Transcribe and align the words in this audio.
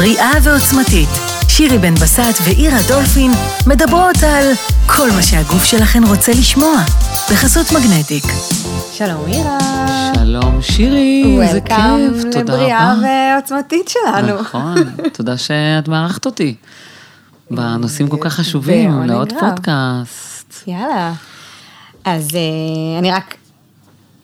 בריאה 0.00 0.32
ועוצמתית. 0.42 1.08
שירי 1.48 1.78
בן 1.78 1.94
בסט 1.94 2.40
ואירה 2.44 2.78
דולפין 2.88 3.30
מדברות 3.66 4.16
על 4.22 4.44
כל 4.86 5.10
מה 5.10 5.22
שהגוף 5.22 5.64
שלכן 5.64 6.04
רוצה 6.04 6.32
לשמוע, 6.32 6.74
בחסות 7.32 7.66
מגנטיק. 7.72 8.24
שלום 8.92 9.26
אירה. 9.26 9.58
שלום 10.14 10.62
שירי, 10.62 11.38
איזה 11.42 11.60
כיף, 11.60 12.22
תודה 12.32 12.40
רבה. 12.40 12.54
לבריאה 12.54 12.94
ועוצמתית 13.02 13.88
שלנו. 13.88 14.40
נכון, 14.40 14.74
תודה 15.16 15.38
שאת 15.38 15.88
מארחת 15.88 16.26
אותי. 16.26 16.54
בנושאים 17.50 18.08
כל 18.08 18.18
כך 18.20 18.34
חשובים, 18.34 19.02
לעוד. 19.02 19.32
פודקאסט. 19.40 20.62
יאללה. 20.66 21.12
אז 22.04 22.28
אה, 22.34 22.98
אני 22.98 23.10
רק, 23.10 23.34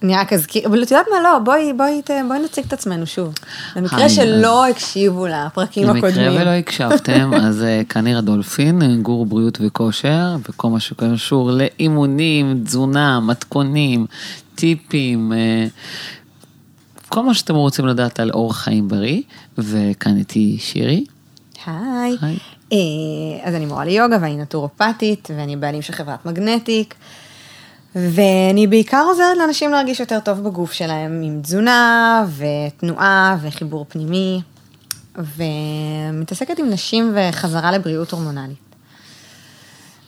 אני 0.03 0.17
רק 0.17 0.33
אזכיר, 0.33 0.67
אבל 0.67 0.83
את 0.83 0.91
יודעת 0.91 1.07
מה, 1.11 1.23
לא, 1.23 1.39
בואי, 1.39 1.73
בואי, 1.73 2.03
בואי 2.29 2.39
נציג 2.39 2.65
את 2.65 2.73
עצמנו 2.73 3.07
שוב. 3.07 3.35
במקרה 3.77 3.99
היי, 3.99 4.11
שלא 4.11 4.67
הקשיבו 4.67 5.27
לפרקים 5.27 5.91
הקודמים. 5.91 6.33
ולא 6.33 6.51
הקשבתם, 6.51 7.31
אז 7.45 7.63
אה, 7.63 7.83
עירה 8.05 8.21
דולפין, 8.21 9.03
גור 9.03 9.27
בריאות 9.27 9.59
וכושר, 9.61 10.37
וכל 10.49 10.69
מה 10.69 10.81
שקשור 10.81 11.51
לאימונים, 11.51 12.61
תזונה, 12.65 13.21
מתכונים, 13.21 14.07
טיפים, 14.55 15.33
אה, 15.33 15.67
כל 17.09 17.23
מה 17.23 17.35
שאתם 17.35 17.55
רוצים 17.55 17.87
לדעת 17.87 18.21
על 18.21 18.31
אורח 18.31 18.57
חיים 18.57 18.89
בריא, 18.89 19.21
וכאן 19.59 20.17
איתי 20.17 20.57
שירי. 20.61 21.05
היי. 21.67 22.17
היי. 22.23 22.37
אה, 22.73 22.79
אז 23.49 23.55
אני 23.55 23.67
מורה 23.67 23.85
ליוגה 23.85 24.19
ואני 24.21 24.37
נטורופטית, 24.37 25.29
ואני 25.37 25.57
בעלים 25.57 25.83
של 25.83 25.93
חברת 25.93 26.27
מגנטיק, 26.27 26.95
ואני 27.97 28.67
בעיקר 28.67 29.05
עוזרת 29.09 29.37
לאנשים 29.39 29.71
להרגיש 29.71 30.01
יותר 30.01 30.21
טוב 30.21 30.39
בגוף 30.39 30.73
שלהם, 30.73 31.21
עם 31.25 31.41
תזונה 31.43 32.25
ותנועה 32.37 33.37
וחיבור 33.43 33.87
פנימי, 33.89 34.41
ומתעסקת 35.17 36.59
עם 36.59 36.71
נשים 36.71 37.15
וחזרה 37.15 37.73
לבריאות 37.73 38.11
הורמונלית. 38.11 38.59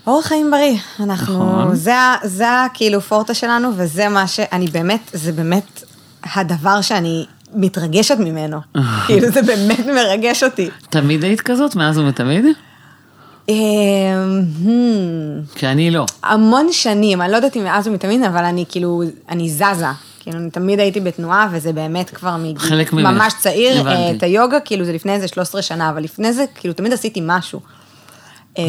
אורח 0.06 0.26
חיים 0.26 0.50
בריא, 0.50 0.78
אנחנו, 1.00 1.62
נכון. 1.62 1.74
זה, 1.74 1.92
זה 2.24 2.44
כאילו 2.74 3.00
פורטה 3.00 3.34
שלנו, 3.34 3.70
וזה 3.76 4.08
מה 4.08 4.26
שאני 4.26 4.66
באמת, 4.66 5.10
זה 5.12 5.32
באמת 5.32 5.82
הדבר 6.34 6.80
שאני 6.80 7.26
מתרגשת 7.54 8.16
ממנו. 8.18 8.60
כאילו 9.06 9.30
זה 9.30 9.42
באמת 9.42 9.86
מרגש 9.86 10.44
אותי. 10.44 10.70
תמיד 10.90 11.24
היית 11.24 11.40
כזאת, 11.40 11.74
מאז 11.74 11.98
ומתמיד? 11.98 12.44
אמ, 13.48 14.42
hmm, 14.64 15.58
כי 15.58 15.66
אני 15.66 15.90
לא. 15.90 16.06
המון 16.22 16.68
שנים, 16.72 17.22
אני 17.22 17.32
לא 17.32 17.36
יודעת 17.36 17.56
אם 17.56 17.64
מאז 17.64 17.86
ומתמיד, 17.86 18.22
אבל 18.22 18.44
אני 18.44 18.64
כאילו, 18.68 19.02
אני 19.28 19.50
זזה. 19.50 19.86
כאילו, 20.20 20.38
אני 20.38 20.50
תמיד 20.50 20.80
הייתי 20.80 21.00
בתנועה, 21.00 21.48
וזה 21.52 21.72
באמת 21.72 22.10
כבר 22.10 22.36
מגיל 22.36 22.58
חלק 22.58 22.92
ממך. 22.92 23.06
ממש 23.06 23.32
צעיר. 23.38 23.80
הבנתי. 23.80 23.96
אה, 23.96 24.10
את 24.10 24.22
היוגה, 24.22 24.60
כאילו, 24.60 24.84
זה 24.84 24.92
לפני 24.92 25.12
איזה 25.12 25.28
13 25.28 25.62
שנה, 25.62 25.90
אבל 25.90 26.02
לפני 26.02 26.32
זה, 26.32 26.44
כאילו, 26.54 26.74
תמיד 26.74 26.92
עשיתי 26.92 27.20
משהו. 27.22 27.60
אה, 28.58 28.64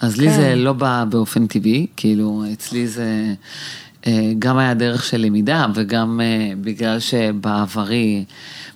אז 0.00 0.16
לי 0.16 0.28
כן. 0.28 0.34
זה 0.34 0.54
לא 0.56 0.72
בא 0.72 1.04
באופן 1.08 1.46
טבעי, 1.46 1.86
כאילו, 1.96 2.44
אצלי 2.52 2.86
זה 2.86 3.34
אה, 4.06 4.32
גם 4.38 4.58
היה 4.58 4.74
דרך 4.74 5.04
של 5.04 5.20
למידה, 5.20 5.66
וגם 5.74 6.20
אה, 6.22 6.52
בגלל 6.60 7.00
שבעברי, 7.00 8.24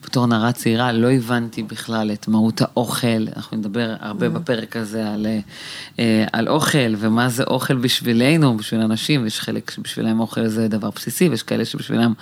בתור 0.07 0.27
נערה 0.27 0.53
צעירה, 0.53 0.93
לא 0.93 1.11
הבנתי 1.11 1.63
בכלל 1.63 2.11
את 2.13 2.29
מהות 2.29 2.61
האוכל. 2.61 3.27
אנחנו 3.37 3.57
נדבר 3.57 3.95
הרבה 4.01 4.29
בפרק 4.29 4.77
הזה 4.77 5.13
על, 5.13 5.27
אה, 5.27 5.39
אה, 5.99 6.25
על 6.33 6.49
אוכל, 6.49 6.95
ומה 6.99 7.29
זה 7.29 7.45
אוכל 7.45 7.75
בשבילנו, 7.75 8.57
בשביל 8.57 8.81
אנשים, 8.81 9.27
יש 9.27 9.41
חלק 9.41 9.71
שבשבילם 9.71 10.21
אוכל 10.21 10.47
זה 10.47 10.69
דבר 10.69 10.91
בסיסי, 10.91 11.29
ויש 11.29 11.43
כאלה 11.43 11.65
שבשבילם 11.65 12.13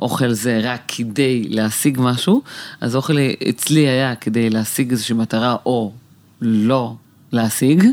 אוכל 0.00 0.32
זה 0.32 0.60
רק 0.62 0.80
כדי 0.88 1.44
להשיג 1.48 1.98
משהו, 2.00 2.42
אז 2.80 2.96
אוכל 2.96 3.16
אצלי 3.50 3.88
היה 3.88 4.14
כדי 4.14 4.50
להשיג 4.50 4.90
איזושהי 4.90 5.14
מטרה, 5.14 5.56
או 5.66 5.92
לא 6.40 6.94
להשיג, 7.32 7.84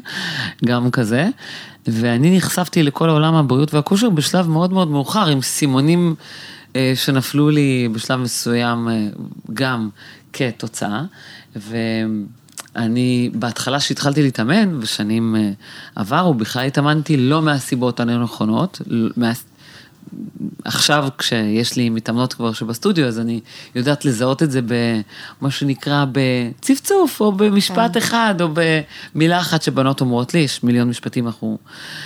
גם 0.66 0.91
כזה. 0.91 1.30
ואני 1.88 2.38
נחשפתי 2.38 2.84
לכל 2.84 3.09
עולם 3.09 3.35
הבריאות 3.35 3.74
והכושר 3.74 4.09
בשלב 4.09 4.47
מאוד 4.47 4.74
מאוד 4.74 4.88
מאוחר, 4.88 5.28
עם 5.28 5.41
סימונים 5.41 6.16
שנפלו 6.96 7.50
לי 7.50 7.90
בשלב 7.91 8.19
מסוים 8.19 8.90
אה, 8.90 9.07
גם 9.53 9.90
כתוצאה. 10.34 11.03
ואני, 11.56 13.30
בהתחלה 13.34 13.80
שהתחלתי 13.80 14.22
להתאמן, 14.22 14.79
בשנים 14.79 15.35
אה, 15.35 15.52
עברו, 15.96 16.34
בכלל 16.34 16.66
התאמנתי 16.66 17.18
לא 17.18 17.41
מהסיבות 17.41 18.00
הנכונות, 18.00 18.81
מה... 19.18 19.31
עכשיו 20.66 21.08
כשיש 21.18 21.75
לי 21.75 21.90
מתאמנות 21.90 22.34
כבר 22.34 22.53
שבסטודיו, 22.53 23.08
אז 23.08 23.20
אני 23.20 23.40
יודעת 23.75 24.06
לזהות 24.06 24.44
את 24.44 24.52
זה 24.52 24.59
במה 24.62 25.52
שנקרא 25.52 26.06
בצפצוף, 26.12 27.22
או 27.22 27.31
במשפט 27.31 27.94
כן. 27.94 28.00
אחד, 28.00 28.36
או 28.42 28.47
במילה 29.16 29.40
אחת 29.40 29.62
שבנות 29.62 30.02
אומרות 30.02 30.34
לי, 30.34 30.40
יש 30.40 30.64
מיליון 30.64 30.90
משפטים 30.90 31.28
אנחנו... 31.28 31.58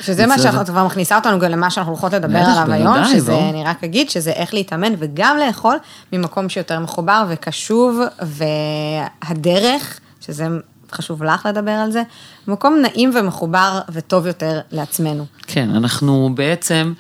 שזה 0.02 0.28
מה 0.28 0.40
שאת 0.40 0.70
כבר 0.70 0.86
מכניסה 0.86 1.16
אותנו 1.16 1.40
גם 1.40 1.52
למה 1.52 1.70
שאנחנו 1.70 1.92
הולכות 1.92 2.14
לדבר 2.14 2.40
בטח, 2.40 2.58
עליו 2.58 2.74
היום, 2.74 2.94
בוודאי, 2.94 3.14
שזה, 3.14 3.32
ברור. 3.32 3.50
אני 3.50 3.64
רק 3.64 3.84
אגיד, 3.84 4.10
שזה 4.10 4.32
איך 4.32 4.54
להתאמן 4.54 4.94
וגם 5.00 5.38
לאכול 5.48 5.76
ממקום 6.14 6.50
שיותר 6.50 6.80
מחובר 6.80 7.26
וקשוב, 7.30 8.00
והדרך, 8.22 10.00
שזה 10.22 10.48
חשוב 10.92 11.24
לך 11.24 11.46
לדבר 11.46 11.72
על 11.72 11.92
זה, 11.92 12.04
מקום 12.48 12.78
נעים 12.82 13.12
ומחובר 13.16 13.80
וטוב 13.94 14.28
יותר 14.28 14.60
לעצמנו. 14.72 15.26
כן, 15.48 15.70
אנחנו 15.70 16.30
בעצם, 16.36 16.94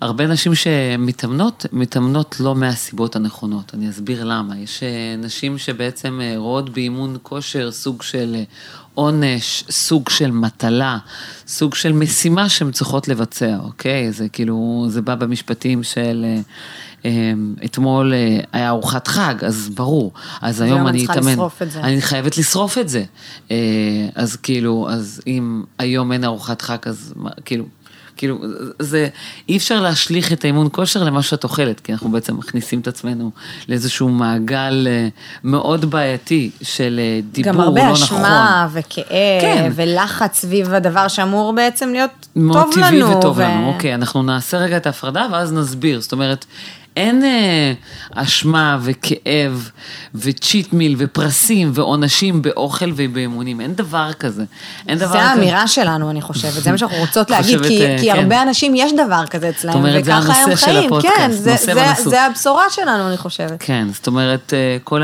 הרבה 0.00 0.26
נשים 0.26 0.54
שמתאמנות, 0.54 1.66
מתאמנות 1.72 2.36
לא 2.40 2.54
מהסיבות 2.54 3.16
הנכונות. 3.16 3.74
אני 3.74 3.90
אסביר 3.90 4.24
למה. 4.24 4.58
יש 4.58 4.82
אה, 4.82 5.16
נשים 5.18 5.58
שבעצם 5.58 6.20
אה, 6.22 6.34
רואות 6.36 6.70
באימון 6.70 7.16
כושר 7.22 7.70
סוג 7.70 8.02
של 8.02 8.34
אה, 8.34 8.42
עונש, 8.94 9.64
סוג 9.70 10.08
של 10.08 10.30
מטלה, 10.30 10.98
סוג 11.46 11.74
של 11.74 11.92
משימה 11.92 12.48
שהן 12.48 12.70
צריכות 12.70 13.08
לבצע, 13.08 13.56
אוקיי? 13.62 14.12
זה 14.12 14.28
כאילו, 14.28 14.86
זה 14.88 15.02
בא 15.02 15.14
במשפטים 15.14 15.82
של... 15.82 16.24
אה, 17.04 17.32
אתמול 17.64 18.12
היה 18.52 18.68
ארוחת 18.68 19.08
חג, 19.08 19.34
אז 19.44 19.70
ברור. 19.74 20.12
אז 20.40 20.60
היום 20.60 20.80
אני 20.80 20.90
אני 20.90 20.98
צריכה 20.98 21.12
אתאמן. 21.12 21.32
לשרוף 21.32 21.62
את 21.62 21.70
זה. 21.70 21.80
אני 21.80 22.00
חייבת 22.00 22.38
לשרוף 22.38 22.78
את 22.78 22.88
זה. 22.88 23.04
אז 24.14 24.36
כאילו, 24.36 24.88
אז 24.90 25.20
אם 25.26 25.62
היום 25.78 26.12
אין 26.12 26.24
ארוחת 26.24 26.62
חג, 26.62 26.78
אז 26.84 27.14
כאילו, 27.44 27.64
כאילו, 28.18 28.38
זה, 28.78 29.08
אי 29.48 29.56
אפשר 29.56 29.80
להשליך 29.80 30.32
את 30.32 30.44
האימון 30.44 30.68
כושר 30.72 31.04
למה 31.04 31.22
שאת 31.22 31.44
אוכלת, 31.44 31.80
כי 31.80 31.92
אנחנו 31.92 32.10
בעצם 32.10 32.36
מכניסים 32.36 32.80
את 32.80 32.88
עצמנו 32.88 33.30
לאיזשהו 33.68 34.08
מעגל 34.08 34.86
אה, 34.90 35.08
מאוד 35.44 35.84
בעייתי 35.84 36.50
של 36.62 37.00
אה, 37.02 37.20
דיבור 37.32 37.52
גם 37.52 37.58
לא 37.58 37.64
הרבה 37.64 37.82
נכון. 37.82 37.94
אשמה 37.94 38.68
וכאב 38.72 39.40
כן. 39.40 39.72
ולחץ 39.74 40.40
סביב 40.40 40.74
הדבר 40.74 41.08
שאמור 41.08 41.52
בעצם 41.52 41.88
להיות 41.92 42.28
מאוד 42.36 42.62
טוב 42.64 42.74
טבעי 42.74 43.00
לנו. 43.00 43.18
וטוב 43.18 43.38
ו- 43.38 43.42
לנו, 43.42 43.72
אוקיי, 43.74 43.94
אנחנו 43.94 44.22
נעשה 44.22 44.58
רגע 44.58 44.76
את 44.76 44.86
ההפרדה 44.86 45.26
ואז 45.32 45.52
נסביר, 45.52 46.00
זאת 46.00 46.12
אומרת, 46.12 46.44
אין 46.98 47.24
אה, 47.24 47.72
אשמה 48.14 48.78
וכאב 48.80 49.70
וצ'יט 50.14 50.72
מיל 50.72 50.94
ופרסים 50.98 51.70
ועונשים 51.74 52.42
באוכל 52.42 52.90
ובאימונים, 52.96 53.60
אין 53.60 53.74
דבר 53.74 54.12
כזה. 54.12 54.44
אין 54.88 54.98
דבר 54.98 55.12
זה 55.12 55.18
כזה. 55.18 55.22
האמירה 55.22 55.68
שלנו, 55.68 56.10
אני 56.10 56.22
חושבת, 56.22 56.52
זה 56.52 56.72
מה 56.72 56.78
שאנחנו 56.78 56.96
רוצות 56.96 57.30
להגיד, 57.30 57.58
חושבת, 57.58 57.66
כי, 57.66 57.86
אה, 57.86 57.96
כי 57.98 58.12
כן. 58.12 58.18
הרבה 58.18 58.42
אנשים 58.42 58.74
יש 58.76 58.92
דבר 58.92 59.26
כזה 59.30 59.48
אצלם, 59.48 59.72
זאת 59.72 59.78
אומרת, 59.78 60.04
זה 60.04 60.10
וככה 60.18 60.32
הם 60.32 60.44
הנושא 60.46 60.66
של 60.66 60.72
חיים, 60.72 60.86
הפודקאסט, 60.86 61.16
כן, 61.16 61.30
זה, 61.30 61.50
נושא 61.50 61.74
זה, 61.74 61.88
ונסות. 61.88 62.10
זה 62.10 62.22
הבשורה 62.22 62.64
שלנו, 62.70 63.08
אני 63.08 63.16
חושבת. 63.16 63.56
כן, 63.58 63.88
זאת 63.92 64.06
אומרת, 64.06 64.54
אה, 64.54 64.76
כל 64.84 65.02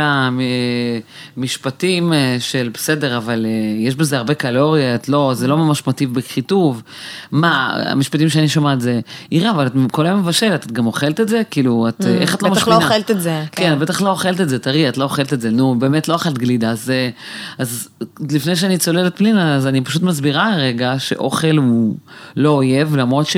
המשפטים 1.37 2.13
של 2.39 2.71
בסדר, 2.75 3.17
אבל 3.17 3.47
יש 3.79 3.97
בזה 3.97 4.17
הרבה 4.17 4.35
קלוריות, 4.35 5.09
לא, 5.09 5.31
זה 5.35 5.47
לא 5.47 5.57
ממש 5.57 5.87
מטיב 5.87 6.15
בכיתוב. 6.15 6.83
מה, 7.33 7.77
המשפטים 7.87 8.29
שאני 8.29 8.49
שומעת 8.49 8.81
זה, 8.81 9.01
עירה, 9.31 9.51
אבל 9.51 9.67
את 9.67 9.73
כל 9.91 10.07
היום 10.07 10.21
מבשלת, 10.21 10.67
את 10.67 10.73
גם 10.73 10.87
אוכלת 10.87 11.21
את 11.21 11.29
זה? 11.29 11.43
כאילו, 11.51 11.84
את, 11.89 12.05
אה, 12.07 12.15
איך 12.15 12.35
את 12.35 12.43
לא 12.43 12.51
בטח 12.51 12.63
משמינה? 12.63 12.79
לא 12.79 12.85
אוכלת 12.85 13.11
את 13.11 13.21
זה, 13.21 13.45
כן, 13.53 13.63
כן. 13.63 13.79
בטח 13.79 14.03
לא 14.03 14.11
אוכלת 14.11 14.41
את 14.41 14.49
זה, 14.49 14.59
תראי, 14.59 14.89
את 14.89 14.97
לא 14.97 15.05
אוכלת 15.05 15.33
את 15.33 15.41
זה, 15.41 15.51
נו, 15.51 15.79
באמת 15.79 16.09
לא 16.09 16.15
אכלת 16.15 16.39
גלידה, 16.39 16.71
אז, 16.71 16.91
אה, 16.91 17.11
אז 17.59 17.89
לפני 18.31 18.57
שאני 18.57 18.79
צוללת 18.79 19.17
פנינה, 19.17 19.57
אז 19.57 19.67
אני 19.67 19.81
פשוט 19.81 20.03
מסבירה 20.03 20.57
רגע 20.57 20.95
שאוכל 20.99 21.57
הוא 21.57 21.97
לא 22.37 22.51
אויב, 22.51 22.97
למרות 22.97 23.27
ש... 23.27 23.37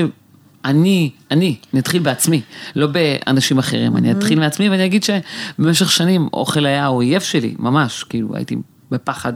אני, 0.65 1.11
אני, 1.31 1.55
נתחיל 1.73 2.01
בעצמי, 2.01 2.41
לא 2.75 2.87
באנשים 2.87 3.57
אחרים, 3.57 3.97
אני 3.97 4.11
אתחיל 4.11 4.39
מעצמי 4.39 4.69
ואני 4.69 4.85
אגיד 4.85 5.03
שבמשך 5.03 5.91
שנים 5.91 6.29
אוכל 6.33 6.65
היה 6.65 6.83
האויב 6.83 7.21
שלי, 7.21 7.55
ממש, 7.59 8.03
כאילו 8.03 8.35
הייתי 8.35 8.55
בפחד 8.91 9.33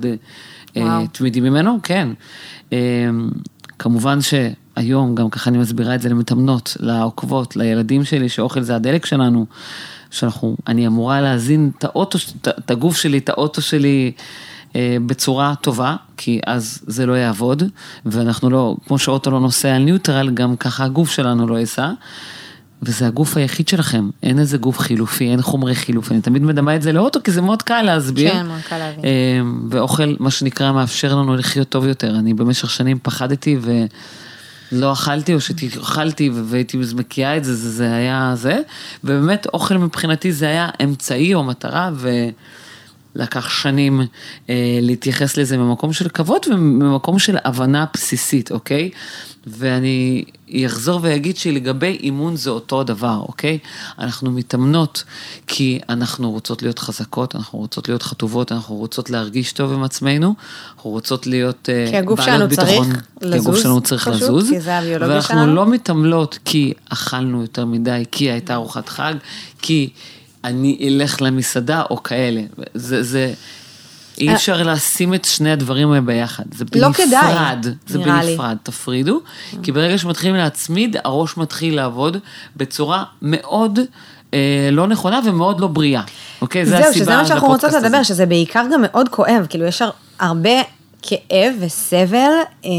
אה. 0.78 1.00
תמידי 1.12 1.40
ממנו, 1.40 1.80
כן. 1.84 2.08
אה, 2.74 2.78
כמובן 3.80 4.22
שהיום, 4.76 5.16
גם 5.16 5.30
ככה 5.30 5.50
אני 5.50 5.58
מסבירה 5.58 5.96
את 5.96 6.02
זה 6.02 6.10
למתאמנות, 6.10 6.78
לעוקבות, 6.80 7.56
לילדים 7.56 8.04
שלי, 8.04 8.30
שאוכל 8.30 8.62
זה 8.62 8.76
הדלק 8.76 9.06
שלנו, 9.06 9.46
שאנחנו, 10.12 10.56
אני 10.68 10.88
אמורה 10.88 11.22
להזין 11.22 11.72
את 11.78 11.84
האוטו, 11.84 12.18
את- 12.42 12.72
הגוף 12.72 12.98
שלי, 12.98 13.18
את 13.18 13.30
האוטו 13.30 13.62
שלי. 13.62 14.12
אה, 14.76 14.98
בצורה 15.06 15.54
טובה, 15.62 15.96
כי 16.18 16.40
אז 16.48 16.80
זה 16.88 17.06
לא 17.06 17.14
יעבוד, 17.14 17.64
ואנחנו 18.06 18.50
לא, 18.50 18.76
כמו 18.88 19.00
שאוטו 19.00 19.32
לא 19.32 19.40
נוסע 19.40 19.76
על 19.76 19.82
ניוטרל, 19.84 20.30
גם 20.30 20.56
ככה 20.56 20.84
הגוף 20.84 21.12
שלנו 21.12 21.48
לא 21.48 21.60
ייסע. 21.60 21.92
וזה 22.84 23.08
הגוף 23.08 23.38
היחיד 23.38 23.68
שלכם, 23.68 24.10
אין 24.24 24.40
איזה 24.40 24.58
גוף 24.58 24.80
חילופי, 24.80 25.30
אין 25.32 25.42
חומרי 25.42 25.76
חילוף, 25.76 26.12
אני 26.12 26.22
תמיד 26.22 26.42
מדמה 26.44 26.76
את 26.76 26.82
זה 26.82 26.92
לאוטו, 26.92 27.20
כי 27.24 27.32
זה 27.32 27.42
מאוד 27.42 27.62
קל 27.62 27.82
להסביר. 27.82 28.32
כן, 28.32 28.46
מאוד 28.48 28.62
קל 28.70 28.78
להבין. 28.78 29.06
אה, 29.06 29.40
ואוכל, 29.70 30.16
מה 30.20 30.32
שנקרא, 30.32 30.72
מאפשר 30.72 31.16
לנו 31.16 31.36
לחיות 31.36 31.70
טוב 31.70 31.86
יותר. 31.88 32.16
אני 32.20 32.34
במשך 32.34 32.70
שנים 32.70 33.00
פחדתי 33.04 33.58
ולא 34.72 34.94
אכלתי, 34.94 35.34
או 35.34 35.42
שאכלתי 35.42 36.30
והייתי 36.34 36.78
מקיאה 36.96 37.38
את 37.38 37.44
זה, 37.44 37.56
זה, 37.56 37.70
זה 37.72 37.96
היה 37.96 38.34
זה. 38.36 38.60
ובאמת, 39.04 39.48
אוכל 39.54 39.78
מבחינתי 39.78 40.32
זה 40.32 40.46
היה 40.46 40.70
אמצעי 40.84 41.34
או 41.34 41.44
מטרה, 41.44 41.90
ולקח 43.16 43.50
שנים 43.50 44.02
אה, 44.50 44.80
להתייחס 44.82 45.38
לזה 45.38 45.58
ממקום 45.58 45.94
של 45.94 46.10
כבוד 46.10 46.42
וממקום 46.52 47.20
של 47.20 47.38
הבנה 47.46 47.86
בסיסית, 47.94 48.52
אוקיי? 48.52 48.90
ואני 49.48 50.24
אחזור 50.66 51.00
ואגיד 51.04 51.38
שלגבי 51.38 51.98
אימון 52.04 52.36
זה 52.36 52.50
אותו 52.50 52.84
דבר, 52.84 53.20
אוקיי? 53.28 53.58
אנחנו 54.00 54.32
מתאמנות 54.32 55.04
כי 55.48 55.80
אנחנו 55.90 56.32
רוצות 56.32 56.62
להיות 56.62 56.80
חזקות, 56.80 57.36
אנחנו 57.36 57.60
רוצות 57.60 57.88
להיות 57.88 58.04
חטובות, 58.04 58.52
אנחנו 58.52 58.76
רוצות 58.76 59.10
להרגיש 59.10 59.54
טוב 59.54 59.74
עם 59.74 59.84
עצמנו, 59.84 60.36
אנחנו 60.76 60.90
רוצות 60.90 61.28
להיות 61.28 61.70
אה, 61.70 61.86
כי 61.90 61.98
הגוף 61.98 62.20
בעלות 62.20 62.38
שלנו 62.38 62.50
ביטחון, 62.50 62.94
צריך 62.94 63.04
כי 63.20 63.26
הגוף 63.26 63.56
לזוז, 63.56 63.64
שלנו 63.64 63.82
צריך 63.82 64.08
פשוט, 64.08 64.22
לזוז, 64.22 64.50
כי 64.50 64.60
זה 64.60 64.78
הביולוגיה 64.78 65.08
ואנחנו 65.08 65.36
שלנו. 65.36 65.56
לא 65.56 65.66
מתעמלות 65.66 66.40
כי 66.46 66.74
אכלנו 66.90 67.42
יותר 67.42 67.66
מדי, 67.66 68.04
כי 68.12 68.32
הייתה 68.32 68.54
ארוחת 68.54 68.90
חג, 68.90 69.14
כי 69.62 69.90
אני 70.44 70.78
אלך 70.88 71.22
למסעדה 71.22 71.82
או 71.90 72.04
כאלה. 72.04 72.42
זה, 72.74 73.04
זה, 73.04 73.34
אי 74.18 74.34
אפשר 74.34 74.64
לשים 74.64 75.14
את 75.14 75.26
שני 75.26 75.52
הדברים 75.52 75.90
האלה 75.92 76.02
ביחד. 76.02 76.44
זה 76.56 76.66
לא 76.76 76.88
בנפרד. 76.88 77.06
כדאי, 77.08 77.74
זה 77.88 77.98
נראה 78.00 78.24
לי. 78.24 78.32
בנפרד, 78.32 78.58
תפרידו, 78.64 79.20
כי 79.64 79.72
ברגע 79.72 79.98
שמתחילים 79.98 80.36
להצמיד, 80.36 80.96
הראש 81.04 81.38
מתחיל 81.38 81.76
לעבוד 81.76 82.18
בצורה 82.58 83.04
מאוד 83.22 83.80
אה, 84.34 84.40
לא 84.72 84.88
נכונה 84.88 85.20
ומאוד 85.26 85.60
לא 85.60 85.68
בריאה. 85.68 86.02
אוקיי? 86.42 86.66
זה 86.66 86.72
זהו, 86.72 86.80
הסיבה 86.80 86.96
שזה 87.06 87.16
מה 87.16 87.26
שאנחנו 87.26 87.48
רוצות 87.48 87.74
לדבר, 87.74 87.88
הזה. 87.98 88.04
שזה 88.04 88.26
בעיקר 88.26 88.66
גם 88.74 88.82
מאוד 88.84 89.10
כואב, 89.10 89.46
כאילו 89.50 89.66
יש 89.66 89.82
הר- 89.82 89.90
הרבה 90.20 90.50
כאב 91.02 91.54
וסבל 91.60 92.32
אה, 92.66 92.70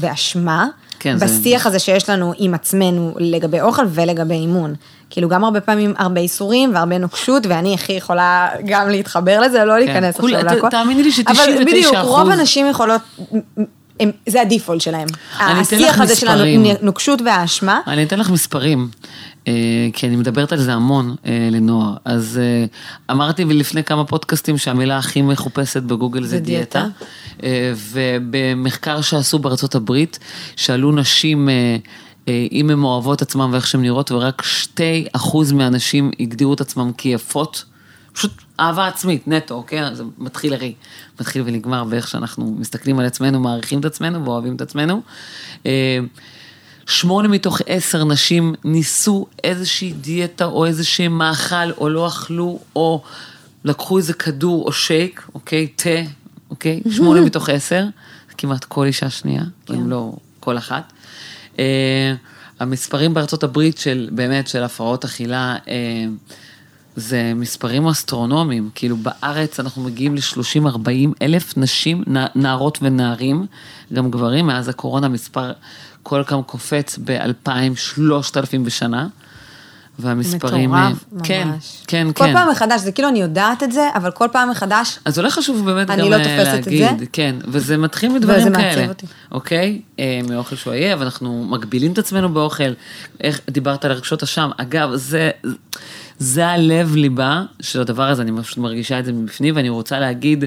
ואשמה. 0.00 0.66
כן, 1.00 1.16
זה- 1.18 1.26
בשיח 1.26 1.66
הזה 1.66 1.78
שיש 1.78 2.08
לנו 2.10 2.32
עם 2.38 2.54
עצמנו 2.54 3.14
לגבי 3.18 3.60
אוכל 3.60 3.82
ולגבי 3.88 4.34
אימון. 4.34 4.74
כאילו 5.10 5.28
גם 5.28 5.44
הרבה 5.44 5.60
פעמים 5.60 5.94
הרבה 5.98 6.20
איסורים 6.20 6.74
והרבה 6.74 6.98
נוקשות, 6.98 7.46
ואני 7.46 7.74
הכי 7.74 7.92
יכולה 7.92 8.48
גם 8.66 8.88
להתחבר 8.88 9.40
לזה, 9.40 9.64
לא 9.64 9.78
להיכנס 9.78 10.16
כול- 10.20 10.34
עכשיו 10.36 10.54
להכל. 10.54 10.70
תאמיני 10.70 11.02
לי 11.02 11.12
ש- 11.12 11.20
אבל 11.26 11.34
99% 11.34 11.64
בדיוק, 11.66 11.94
רוב 12.02 12.30
הנשים 12.30 12.66
יכולות, 12.70 13.00
הם, 14.00 14.10
זה 14.28 14.40
הדיפולט 14.40 14.80
שלהם. 14.80 15.06
השיח 15.38 16.00
הזה 16.00 16.16
של. 16.16 16.28
הנוקשות 16.28 17.22
והאשמה, 17.24 17.80
אני 17.86 18.02
אתן 18.04 18.18
לך 18.18 18.30
מספרים, 18.30 18.88
אה, 19.48 19.52
כי 19.92 20.06
אני 20.06 20.16
מדברת 20.16 20.52
על 20.52 20.58
זה 20.58 20.72
המון 20.74 21.14
אה, 21.26 21.48
לנוער. 21.50 21.94
אז 22.04 22.40
אה, 22.42 22.64
אמרתי 23.14 23.44
לפני 23.44 23.84
כמה 23.84 24.04
פודקאסטים 24.04 24.58
שהמילה 24.58 24.98
הכי 24.98 25.22
מחופשת 25.22 25.82
בגוגל 25.82 26.22
זה 26.22 26.28
זה 26.28 26.38
דיאטה. 26.40 26.86
דיאטה. 27.40 27.80
ובמחקר 27.92 29.00
שעשו 29.00 29.38
בארצות 29.38 29.74
הברית, 29.74 30.18
שאלו 30.56 30.92
נשים 30.92 31.48
אם 32.52 32.70
הן 32.70 32.82
אוהבות 32.82 33.22
עצמן 33.22 33.50
ואיך 33.52 33.66
שהן 33.66 33.82
נראות, 33.82 34.12
ורק 34.12 34.42
2% 34.42 35.54
מהנשים 35.54 36.10
הגדירו 36.20 36.54
את 36.54 36.60
עצמן 36.60 36.90
כיפות. 36.92 37.64
פשוט 38.12 38.32
אהבה 38.60 38.86
עצמית, 38.86 39.28
נטו, 39.28 39.54
אוקיי? 39.54 39.94
זה 39.94 40.04
מתחיל 40.18 40.54
הרי, 40.54 40.74
מתחיל 41.20 41.42
ונגמר 41.46 41.84
באיך 41.84 42.08
שאנחנו 42.08 42.56
מסתכלים 42.58 42.98
על 42.98 43.06
עצמנו, 43.06 43.40
מעריכים 43.40 43.80
את 43.80 43.84
עצמנו 43.84 44.24
ואוהבים 44.24 44.56
את 44.56 44.60
עצמנו. 44.60 45.02
אה, 45.66 45.98
שמונה 46.86 47.28
מתוך 47.28 47.60
עשר 47.66 48.04
נשים 48.04 48.54
ניסו 48.64 49.26
איזושהי 49.44 49.92
דיאטה 49.92 50.44
או 50.44 50.66
איזשהם 50.66 51.18
מאכל, 51.18 51.70
או 51.78 51.88
לא 51.88 52.08
אכלו, 52.08 52.58
או 52.76 53.02
לקחו 53.64 53.98
איזה 53.98 54.12
כדור 54.12 54.66
או 54.66 54.72
שייק, 54.72 55.26
אוקיי? 55.34 55.66
תה, 55.66 55.90
אוקיי? 56.50 56.80
שמונה 56.90 57.20
מתוך 57.20 57.48
עשר, 57.48 57.84
כמעט 58.38 58.64
כל 58.64 58.84
אישה 58.84 59.10
שנייה, 59.10 59.42
כן. 59.66 59.74
אם 59.74 59.90
לא 59.90 60.12
כל 60.40 60.58
אחת. 60.58 60.92
אה, 61.60 62.14
המספרים 62.60 63.14
בארצות 63.14 63.42
הברית 63.42 63.78
של, 63.78 64.08
באמת, 64.12 64.48
של 64.48 64.62
הפרעות 64.62 65.04
אכילה, 65.04 65.56
אה, 65.68 66.04
זה 66.96 67.32
מספרים 67.36 67.86
אסטרונומיים, 67.86 68.70
כאילו 68.74 68.96
בארץ 68.96 69.60
אנחנו 69.60 69.82
מגיעים 69.82 70.14
ל-30-40 70.14 70.88
אלף 71.22 71.56
נשים, 71.56 72.02
נע- 72.06 72.26
נערות 72.34 72.78
ונערים, 72.82 73.46
גם 73.92 74.10
גברים, 74.10 74.46
מאז 74.46 74.68
הקורונה 74.68 75.08
מספר 75.08 75.52
כל 76.02 76.22
כמה 76.26 76.42
קופץ 76.42 76.98
ב-2,000, 77.04 77.76
3,000 77.76 78.64
בשנה. 78.64 79.06
והמספרים... 80.00 80.70
מטורף, 80.70 80.82
אה, 80.82 80.88
ממש. 81.12 81.22
כן, 81.24 81.48
כן, 81.86 82.06
כל 82.12 82.24
כן. 82.24 82.32
פעם 82.32 82.50
מחדש, 82.50 82.80
זה 82.80 82.92
כאילו 82.92 83.08
אני 83.08 83.20
יודעת 83.20 83.62
את 83.62 83.72
זה, 83.72 83.88
אבל 83.94 84.10
כל 84.10 84.28
פעם 84.32 84.50
מחדש, 84.50 84.98
אז 85.04 85.18
אולי 85.18 85.30
חשוב 85.30 85.64
באמת 85.64 85.90
גם 85.90 85.98
לא 85.98 86.16
אה, 86.16 86.18
תופסת 86.18 86.58
את 86.60 86.66
להגיד, 86.66 86.98
זה. 86.98 87.04
כן, 87.12 87.36
וזה 87.44 87.76
מתחיל 87.76 88.12
מדברים 88.12 88.38
וזה 88.38 88.50
כאלה, 88.50 88.76
מעצב 88.76 88.88
אותי. 88.88 89.06
אוקיי? 89.32 89.80
אה, 89.98 90.20
מאוכל 90.28 90.56
שהוא 90.56 90.72
אויב, 90.72 91.02
אנחנו 91.02 91.44
מגבילים 91.44 91.92
את 91.92 91.98
עצמנו 91.98 92.28
באוכל, 92.28 92.72
איך 93.20 93.40
דיברת 93.50 93.84
על 93.84 93.92
רגשות 93.92 94.22
אשם, 94.22 94.50
אגב, 94.56 94.90
זה, 94.94 95.30
זה 96.18 96.46
הלב 96.46 96.94
ליבה 96.94 97.42
של 97.60 97.80
הדבר 97.80 98.08
הזה, 98.08 98.22
אני 98.22 98.42
פשוט 98.42 98.58
מרגישה 98.58 98.98
את 98.98 99.04
זה 99.04 99.12
מבפנים, 99.12 99.56
ואני 99.56 99.68
רוצה 99.68 100.00
להגיד 100.00 100.44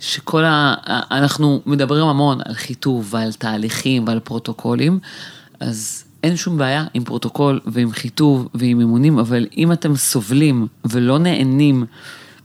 שכל 0.00 0.44
ה... 0.44 0.74
אנחנו 1.10 1.60
מדברים 1.66 2.04
המון 2.04 2.38
על 2.44 2.54
חיטוב 2.54 3.08
ועל 3.10 3.32
תהליכים 3.32 4.04
ועל 4.06 4.20
פרוטוקולים, 4.20 4.98
אז 5.60 6.04
אין 6.28 6.36
שום 6.36 6.58
בעיה 6.58 6.84
עם 6.94 7.04
פרוטוקול 7.04 7.60
ועם 7.66 7.92
חיטוב 7.92 8.48
ועם 8.54 8.80
אימונים, 8.80 9.18
אבל 9.18 9.46
אם 9.56 9.72
אתם 9.72 9.96
סובלים 9.96 10.66
ולא 10.84 11.18
נהנים 11.18 11.84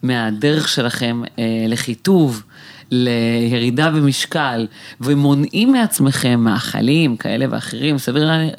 מהדרך 0.04 0.68
שלכם 0.68 1.22
אה, 1.40 1.66
לחיטוב, 1.68 2.44
לירידה 2.92 3.92
במשקל, 3.92 4.68
ומונעים 5.02 5.72
מעצמכם 5.72 6.40
מאכלים 6.40 7.18
כאלה 7.18 7.46
ואחרים, 7.50 7.98
סביר 7.98 8.26
להניח, 8.26 8.54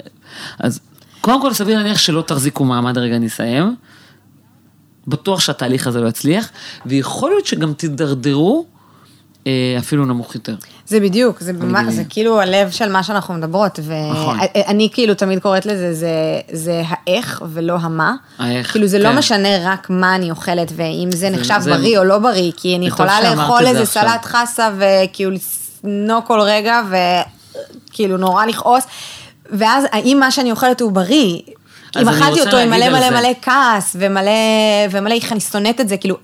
אז 0.58 0.80
קודם 1.20 1.42
כל 1.42 1.52
סביר 1.52 1.78
להניח 1.78 1.98
שלא 1.98 2.22
תחזיקו 2.22 2.64
מעמד, 2.64 2.98
רגע 2.98 3.18
נסיים. 3.18 3.76
בטוח 5.06 5.40
שהתהליך 5.40 5.86
הזה 5.86 6.00
לא 6.00 6.08
יצליח, 6.08 6.50
ויכול 6.86 7.30
להיות 7.30 7.46
שגם 7.46 7.72
תידרדרו 7.72 8.66
אפילו 9.78 10.04
נמוך 10.04 10.34
יותר. 10.34 10.54
זה 10.86 11.00
בדיוק, 11.00 11.40
זה, 11.40 11.52
מבינה. 11.52 11.90
זה 11.90 12.02
כאילו 12.08 12.40
הלב 12.40 12.70
של 12.70 12.92
מה 12.92 13.02
שאנחנו 13.02 13.34
מדברות, 13.34 13.78
נכון. 14.12 14.38
ואני 14.54 14.88
כאילו 14.92 15.14
תמיד 15.14 15.38
קוראת 15.38 15.66
לזה, 15.66 15.94
זה, 15.94 16.08
זה 16.52 16.82
האיך 16.88 17.42
ולא 17.52 17.76
המה. 17.80 18.14
האיך, 18.38 18.70
כאילו 18.72 18.86
זה 18.86 18.98
כן. 18.98 19.02
לא 19.02 19.12
משנה 19.12 19.48
רק 19.72 19.86
מה 19.90 20.14
אני 20.14 20.30
אוכלת, 20.30 20.72
ואם 20.76 21.08
זה 21.12 21.30
נחשב 21.30 21.54
זה- 21.60 21.70
בריא 21.70 21.98
או 21.98 22.04
לא 22.04 22.18
בריא, 22.18 22.52
כי 22.56 22.76
אני 22.76 22.84
זה 22.84 22.88
יכולה 22.88 23.20
לאכול 23.34 23.62
זה 23.62 23.68
איזה. 23.68 23.84
סלט 23.86 24.24
חסה 24.24 24.70
וכאילו 24.78 25.30
לשנוא 25.30 26.20
כל 26.26 26.40
רגע, 26.40 26.80
וכאילו 27.90 28.16
נורא 28.16 28.46
לכעוס, 28.46 28.84
ואז 29.50 29.84
האם 29.92 30.16
מה 30.20 30.30
שאני 30.30 30.50
אוכלת 30.50 30.80
הוא 30.80 30.92
בריא? 30.92 31.40
אם 32.02 32.08
אכלתי 32.08 32.40
אותו 32.40 32.56
עם 32.56 32.70
מלא 32.70 32.88
מלא. 32.88 33.10
מלא 33.10 33.28
כעס 33.42 33.96
ומלא, 34.00 34.30
ומלא 34.90 35.14
איך 35.14 35.32
אני 35.32 35.40
שונאת 35.40 35.80
את 35.80 35.88
זה, 35.88 35.96
כאילו, 35.96 36.16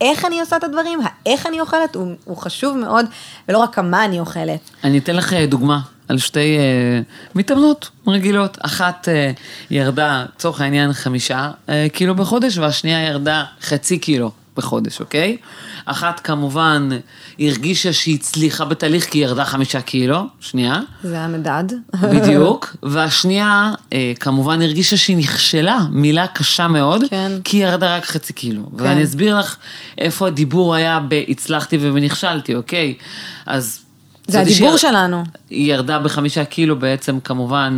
איך 0.00 0.24
אני 0.24 0.40
עושה 0.40 0.56
את 0.56 0.64
הדברים, 0.64 1.00
האיך 1.04 1.46
אני 1.46 1.60
אוכלת, 1.60 1.94
הוא, 1.94 2.12
הוא 2.24 2.36
חשוב 2.36 2.76
מאוד, 2.76 3.06
ולא 3.48 3.58
רק 3.58 3.74
כמה 3.74 4.04
אני 4.04 4.20
אוכלת. 4.20 4.70
אני 4.84 4.98
אתן 4.98 5.16
לך 5.16 5.32
אה, 5.32 5.46
דוגמה 5.46 5.80
על 6.08 6.18
שתי 6.18 6.58
אה, 6.58 7.00
מתאמנות 7.34 7.90
רגילות. 8.06 8.58
אחת 8.60 9.08
אה, 9.08 9.30
ירדה, 9.70 10.24
לצורך 10.36 10.60
העניין, 10.60 10.92
חמישה 10.92 11.50
אה, 11.68 11.86
קילו 11.92 12.14
בחודש, 12.14 12.58
והשנייה 12.58 13.06
ירדה 13.06 13.44
חצי 13.62 13.98
קילו 13.98 14.30
בחודש, 14.56 15.00
אוקיי? 15.00 15.36
אחת 15.84 16.20
כמובן 16.20 16.88
הרגישה 17.38 17.92
שהיא 17.92 18.14
הצליחה 18.14 18.64
בתהליך 18.64 19.04
כי 19.10 19.18
היא 19.18 19.24
ירדה 19.24 19.44
חמישה 19.44 19.80
קילו, 19.80 20.22
שנייה. 20.40 20.80
זה 21.02 21.20
המדד. 21.20 21.64
בדיוק, 22.02 22.76
והשנייה 22.82 23.72
אה, 23.92 24.12
כמובן 24.20 24.62
הרגישה 24.62 24.96
שהיא 24.96 25.16
נכשלה, 25.16 25.78
מילה 25.90 26.26
קשה 26.26 26.68
מאוד, 26.68 27.02
כן. 27.10 27.32
כי 27.44 27.56
היא 27.56 27.64
ירדה 27.66 27.96
רק 27.96 28.04
חצי 28.04 28.32
קילו. 28.32 28.62
כן. 28.78 28.84
ואני 28.84 29.04
אסביר 29.04 29.38
לך 29.38 29.56
איפה 29.98 30.26
הדיבור 30.26 30.74
היה 30.74 31.00
בהצלחתי 31.00 31.78
ונכשלתי, 31.80 32.54
אוקיי? 32.54 32.94
אז... 33.46 33.78
זה 34.26 34.40
הדיבור 34.40 34.76
שהיא- 34.76 34.90
שלנו. 34.90 35.22
היא 35.50 35.72
ירדה 35.72 35.98
בחמישה 35.98 36.44
קילו, 36.44 36.78
בעצם 36.78 37.20
כמובן 37.20 37.76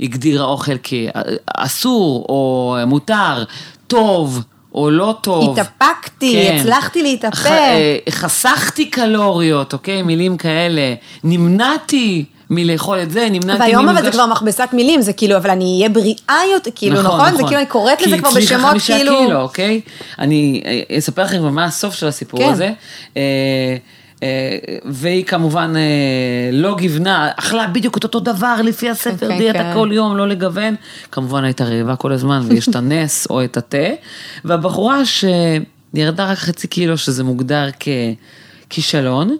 הגדירה 0.00 0.44
אוכל 0.44 0.72
כאסור, 0.82 2.26
או 2.28 2.76
מותר, 2.86 3.44
טוב, 3.86 4.42
או 4.74 4.90
לא 4.90 5.14
טוב. 5.20 5.58
התאפקתי, 5.58 6.48
הצלחתי 6.50 7.02
להתאפק. 7.02 7.36
ח- 7.36 7.46
אה, 7.46 7.96
חסכתי 8.10 8.90
קלוריות, 8.90 9.72
אוקיי? 9.72 10.02
מילים 10.02 10.36
כאלה. 10.36 10.94
נמנעתי 11.24 12.24
מלאכול 12.50 13.02
את 13.02 13.10
זה, 13.10 13.28
נמנעתי 13.30 13.60
והיום 13.60 13.88
אבל 13.88 14.04
זה 14.04 14.10
כבר 14.10 14.26
מכבסת 14.26 14.68
מילים, 14.72 15.02
זה 15.02 15.12
כאילו, 15.12 15.36
אבל 15.36 15.50
אני 15.50 15.76
אהיה 15.78 15.88
בריאה 15.88 16.38
יותר, 16.54 16.70
כאילו, 16.74 17.02
נכון? 17.02 17.36
זה 17.36 17.42
כאילו, 17.42 17.58
אני 17.58 17.66
קוראת 17.66 18.02
לזה 18.02 18.18
כבר 18.18 18.30
כי 18.30 18.36
הצליחה 18.38 18.54
בשמות 18.56 18.70
חמישה 18.70 18.96
כאילו... 18.96 19.18
קילו, 19.18 19.40
אוקיי? 19.40 19.80
אני 20.18 20.62
אה, 20.64 20.98
אספר 20.98 21.22
לכם 21.22 21.54
מה 21.54 21.64
הסוף 21.64 21.94
של 21.94 22.06
הסיפור 22.06 22.40
כן. 22.40 22.48
הזה. 22.52 22.70
אה, 23.16 23.76
והיא 24.84 25.24
כמובן 25.24 25.72
אה, 25.76 26.50
לא 26.52 26.76
גיוונה, 26.76 27.30
אכלה 27.36 27.66
בדיוק 27.66 27.96
את 27.96 28.04
אותו 28.04 28.20
דבר 28.20 28.56
לפי 28.64 28.90
הספר, 28.90 29.28
כן, 29.28 29.38
דיאטה 29.38 29.58
כן. 29.58 29.74
כל 29.74 29.90
יום, 29.92 30.16
לא 30.16 30.28
לגוון. 30.28 30.74
כמובן 31.12 31.44
הייתה 31.44 31.64
רעבה 31.64 31.96
כל 31.96 32.12
הזמן, 32.12 32.42
ויש 32.48 32.68
את 32.68 32.76
הנס 32.76 33.26
או 33.30 33.44
את 33.44 33.56
התה. 33.56 33.88
והבחורה 34.44 35.02
שירדה 35.04 36.30
רק 36.30 36.38
חצי 36.38 36.68
קילו, 36.68 36.98
שזה 36.98 37.24
מוגדר 37.24 37.68
ככישלון, 38.70 39.36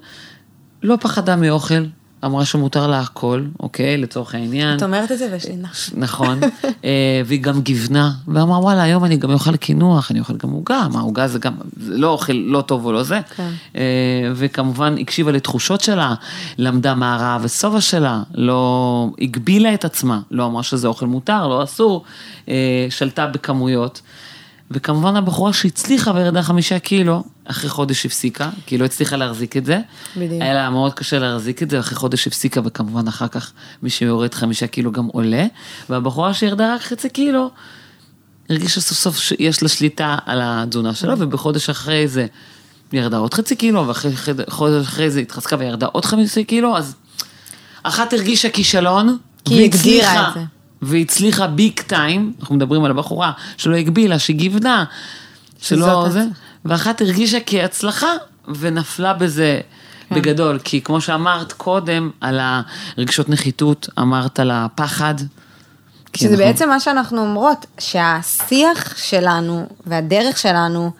לא 0.82 0.96
פחדה 1.00 1.36
מאוכל, 1.36 1.84
אמרה 2.24 2.44
שמותר 2.44 2.86
לה 2.86 3.00
הכל, 3.00 3.44
אוקיי, 3.60 3.96
לצורך 3.96 4.34
העניין. 4.34 4.76
את 4.76 4.82
אומרת 4.82 5.12
את 5.12 5.18
זה 5.18 5.38
נחש. 5.60 5.90
נכון, 5.94 6.40
אה, 6.84 7.22
והיא 7.26 7.42
גם 7.42 7.60
גיוונה, 7.60 8.12
ואמרה 8.28 8.58
וואלה 8.58 8.82
היום 8.82 9.04
אני 9.04 9.16
גם 9.16 9.32
אוכל 9.32 9.56
קינוח, 9.56 10.10
אני 10.10 10.20
אוכל 10.20 10.36
גם 10.36 10.50
עוגה, 10.50 10.86
מה 10.92 11.00
עוגה 11.00 11.28
זה 11.28 11.38
גם, 11.38 11.52
זה 11.76 11.98
לא 11.98 12.08
אוכל 12.08 12.32
לא 12.32 12.60
טוב 12.60 12.84
או 12.84 12.92
לא 12.92 13.02
זה, 13.02 13.20
כן. 13.36 13.50
אה, 13.76 13.82
וכמובן 14.34 14.94
הקשיבה 14.98 15.32
לתחושות 15.32 15.80
שלה, 15.80 16.14
למדה 16.58 16.94
מה 16.94 17.14
הרעב 17.14 17.40
ושובע 17.44 17.80
שלה, 17.80 18.22
לא 18.34 19.10
הגבילה 19.20 19.74
את 19.74 19.84
עצמה, 19.84 20.20
לא 20.30 20.46
אמרה 20.46 20.62
שזה 20.62 20.88
אוכל 20.88 21.06
מותר, 21.06 21.48
לא 21.48 21.64
אסור, 21.64 22.04
אה, 22.48 22.86
שלטה 22.90 23.26
בכמויות. 23.26 24.00
וכמובן 24.70 25.16
הבחורה 25.16 25.52
שהצליחה 25.52 26.12
וירדה 26.14 26.42
חמישה 26.42 26.78
קילו, 26.78 27.24
אחרי 27.44 27.70
חודש 27.70 28.06
הפסיקה, 28.06 28.50
כי 28.66 28.74
היא 28.74 28.80
לא 28.80 28.84
הצליחה 28.84 29.16
להחזיק 29.16 29.56
את 29.56 29.64
זה. 29.64 29.80
בדיוק. 30.16 30.42
היה 30.42 30.54
לה 30.54 30.70
מאוד 30.70 30.94
קשה 30.94 31.18
להחזיק 31.18 31.62
את 31.62 31.70
זה, 31.70 31.80
אחרי 31.80 31.96
חודש 31.96 32.26
הפסיקה, 32.26 32.60
וכמובן 32.64 33.08
אחר 33.08 33.28
כך 33.28 33.52
מי 33.82 33.90
שיורד 33.90 34.34
חמישה 34.34 34.66
קילו 34.66 34.92
גם 34.92 35.06
עולה. 35.06 35.46
והבחורה 35.88 36.34
שירדה 36.34 36.74
רק 36.74 36.80
חצי 36.80 37.08
קילו, 37.08 37.50
הרגישה 38.50 38.80
סוף 38.80 38.98
סוף 38.98 39.18
שיש 39.18 39.62
לה 39.62 39.68
שליטה 39.68 40.16
על 40.26 40.40
התזונה 40.42 40.94
שלה, 40.94 41.14
ובחודש 41.18 41.70
אחרי 41.70 42.08
זה 42.08 42.26
ירדה 42.92 43.16
עוד 43.16 43.34
חצי 43.34 43.56
קילו, 43.56 43.88
ואחרי 43.88 44.12
חודש 44.48 44.86
אחרי 44.86 45.10
זה 45.10 45.20
התחזקה 45.20 45.56
וירדה 45.58 45.86
עוד 45.86 46.04
חמישה 46.04 46.44
קילו, 46.44 46.76
אז 46.76 46.94
אחת 47.82 48.12
הרגישה 48.12 48.50
כישלון, 48.50 49.18
כי 49.44 49.54
היא 49.54 49.64
הגדירה 49.64 50.28
את 50.28 50.34
זה. 50.34 50.40
והצליחה 50.82 51.46
ביג 51.46 51.80
טיים, 51.80 52.32
אנחנו 52.40 52.54
מדברים 52.54 52.84
על 52.84 52.90
הבחורה 52.90 53.32
שלא 53.56 53.76
הגבילה, 53.76 54.18
שהיא 54.18 54.36
גיוונה, 54.36 54.84
שלא 55.62 56.08
זה, 56.08 56.24
ואחת 56.64 57.00
הרגישה 57.00 57.38
כהצלחה 57.46 58.06
ונפלה 58.48 59.12
בזה 59.12 59.60
כן. 60.08 60.14
בגדול, 60.14 60.58
כי 60.64 60.80
כמו 60.80 61.00
שאמרת 61.00 61.52
קודם 61.52 62.10
על 62.20 62.40
הרגשות 62.96 63.28
נחיתות, 63.28 63.88
אמרת 63.98 64.40
על 64.40 64.50
הפחד. 64.54 65.14
שזה 66.16 66.28
אנחנו- 66.28 66.44
בעצם 66.44 66.68
מה 66.68 66.80
שאנחנו 66.80 67.20
אומרות, 67.20 67.66
שהשיח 67.78 68.96
שלנו 68.96 69.68
והדרך 69.86 70.38
שלנו, 70.38 70.90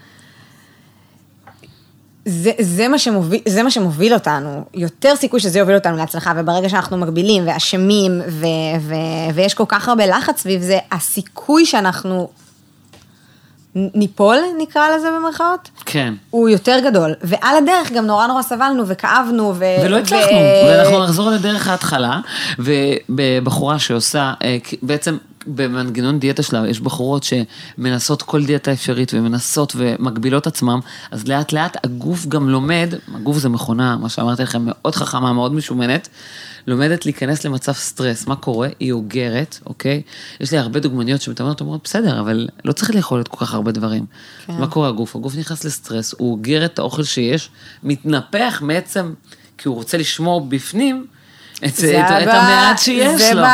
זה, 2.24 2.50
זה, 2.58 2.88
מה 2.88 2.98
שמוביל, 2.98 3.40
זה 3.48 3.62
מה 3.62 3.70
שמוביל 3.70 4.14
אותנו, 4.14 4.64
יותר 4.74 5.16
סיכוי 5.16 5.40
שזה 5.40 5.58
יוביל 5.58 5.74
אותנו 5.74 5.96
להצלחה, 5.96 6.32
וברגע 6.36 6.68
שאנחנו 6.68 6.96
מגבילים 6.96 7.42
ואשמים, 7.46 8.20
ו, 8.28 8.46
ו, 8.80 8.94
ויש 9.34 9.54
כל 9.54 9.64
כך 9.68 9.88
הרבה 9.88 10.06
לחץ 10.06 10.40
סביב 10.40 10.62
זה, 10.62 10.78
הסיכוי 10.92 11.66
שאנחנו 11.66 12.28
ניפול, 13.74 14.36
נקרא 14.58 14.96
לזה 14.96 15.08
במרכאות, 15.16 15.70
כן. 15.86 16.14
הוא 16.30 16.48
יותר 16.48 16.78
גדול. 16.84 17.14
ועל 17.22 17.56
הדרך 17.56 17.92
גם 17.92 18.06
נורא 18.06 18.26
נורא 18.26 18.42
סבלנו 18.42 18.86
וכאבנו. 18.86 19.54
ו, 19.56 19.64
ולא 19.84 19.96
ו- 19.96 19.98
הצלחנו, 19.98 20.36
ואנחנו 20.66 21.04
נחזור 21.04 21.30
לדרך 21.30 21.68
ההתחלה, 21.68 22.20
ובבחורה 22.58 23.78
שעושה, 23.78 24.32
אה, 24.42 24.56
בעצם 24.82 25.16
במנגנון 25.46 26.18
דיאטה 26.18 26.42
שלה, 26.42 26.68
יש 26.68 26.80
בחורות 26.80 27.24
שמנסות 27.24 28.22
כל 28.22 28.44
דיאטה 28.44 28.72
אפשרית 28.72 29.14
ומנסות 29.14 29.72
ומגבילות 29.76 30.46
עצמם, 30.46 30.80
אז 31.10 31.28
לאט 31.28 31.52
לאט 31.52 31.76
הגוף 31.84 32.26
גם 32.26 32.48
לומד, 32.48 32.94
הגוף 33.14 33.38
זה 33.38 33.48
מכונה, 33.48 33.96
מה 33.96 34.08
שאמרתי 34.08 34.42
לכם, 34.42 34.62
מאוד 34.64 34.94
חכמה, 34.94 35.32
מאוד 35.32 35.54
משומנת, 35.54 36.08
לומדת 36.66 37.06
להיכנס 37.06 37.44
למצב 37.44 37.72
סטרס. 37.72 38.26
מה 38.26 38.36
קורה? 38.36 38.68
היא 38.80 38.92
אוגרת, 38.92 39.58
אוקיי? 39.66 40.02
יש 40.40 40.52
לי 40.52 40.58
הרבה 40.58 40.80
דוגמניות 40.80 41.20
שמתאמנות, 41.20 41.60
אומרות, 41.60 41.80
בסדר, 41.84 42.20
אבל 42.20 42.48
לא 42.64 42.72
צריך 42.72 42.94
לאכול 42.94 43.20
את 43.20 43.28
כל 43.28 43.44
כך 43.46 43.54
הרבה 43.54 43.72
דברים. 43.72 44.06
כן. 44.46 44.52
מה 44.52 44.66
קורה 44.66 44.88
הגוף? 44.88 45.16
הגוף 45.16 45.36
נכנס 45.36 45.64
לסטרס, 45.64 46.14
הוא 46.18 46.30
אוגר 46.32 46.64
את 46.64 46.78
האוכל 46.78 47.02
שיש, 47.02 47.50
מתנפח 47.82 48.62
מעצם, 48.62 49.12
כי 49.58 49.68
הוא 49.68 49.76
רוצה 49.76 49.98
לשמור 49.98 50.40
בפנים 50.40 51.06
זה 51.66 52.00
את, 52.00 52.22
את 52.22 52.28
המעט 52.28 52.78
שיש 52.78 53.20
זה 53.20 53.34
לו. 53.34 53.42
ב... 53.42 53.46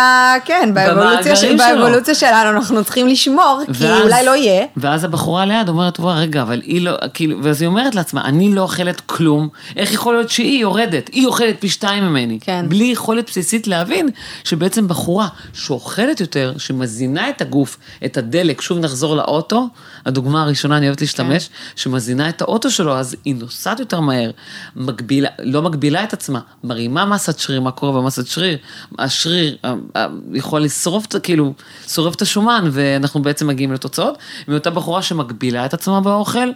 כן, 0.45 0.71
באבולוציה, 0.75 1.37
שלו. 1.37 1.57
באבולוציה 1.59 2.15
שלנו 2.15 2.51
אנחנו 2.59 2.85
צריכים 2.85 3.09
לשמור, 3.09 3.61
כי 3.67 3.73
ואז- 3.85 4.03
אולי 4.03 4.25
לא 4.27 4.37
יהיה. 4.37 4.67
ואז 4.77 5.05
הבחורה 5.05 5.45
ליד 5.45 5.69
אומרת, 5.69 6.01
וואי, 6.01 6.21
רגע, 6.21 6.43
אבל 6.43 6.61
היא 6.65 6.83
לא, 6.83 6.93
כאילו, 7.15 7.39
ואז 7.43 7.61
היא 7.63 7.67
אומרת 7.69 7.95
לעצמה, 7.95 8.25
אני 8.25 8.55
לא 8.55 8.61
אוכלת 8.61 9.01
כלום, 9.07 9.49
איך 9.77 9.93
יכול 9.93 10.15
להיות 10.15 10.31
שהיא 10.31 10.61
יורדת? 10.61 11.09
היא 11.13 11.27
אוכלת 11.27 11.57
פי 11.61 11.69
שתיים 11.69 12.05
ממני. 12.05 12.39
כן. 12.41 12.67
בלי 12.69 12.85
יכולת 12.85 13.27
בסיסית 13.31 13.67
להבין 13.67 14.09
שבעצם 14.45 14.89
בחורה 14.89 15.29
שאוכלת 15.53 16.21
יותר, 16.21 16.53
שמזינה 16.59 17.29
את 17.29 17.41
הגוף, 17.41 17.79
את 18.05 18.17
הדלק, 18.17 18.61
שוב 18.61 18.79
נחזור 18.79 19.17
לאוטו, 19.17 19.69
הדוגמה 20.07 20.43
הראשונה, 20.43 20.77
אני 20.77 20.87
אוהבת 20.87 21.01
להשתמש, 21.01 21.49
שמזינה 21.77 22.29
את 22.29 22.43
האוטו 22.43 22.71
שלו, 22.71 22.97
אז 22.99 23.17
היא 23.25 23.35
נוסעת 23.35 23.81
יותר 23.81 24.01
מהר, 24.01 24.31
מגבילה, 24.77 25.29
לא 25.43 25.63
מגבילה 25.63 26.05
את 26.05 26.13
עצמה, 26.13 26.41
מרימה 26.65 27.05
מסת 27.05 27.39
שריר, 27.39 27.61
מה 27.61 27.71
קורה 27.71 27.96
במסת 27.97 28.26
שריר? 28.26 28.59
השריר 28.99 29.57
אה, 29.65 29.75
אה, 29.97 30.07
יכול 30.33 30.61
לשרוף, 30.62 31.07
כאילו, 31.23 31.55
שורף 31.88 32.15
את 32.15 32.23
השומן, 32.23 32.69
ואנחנו 32.73 33.23
בעצם 33.23 33.47
מגיעים 33.47 33.73
לתוצאות. 33.73 34.19
מאותה 34.49 34.71
בחורה 34.71 35.03
שמגבילה 35.03 35.67
את 35.67 35.75
עצמה 35.75 36.00
באוכל, 36.00 36.49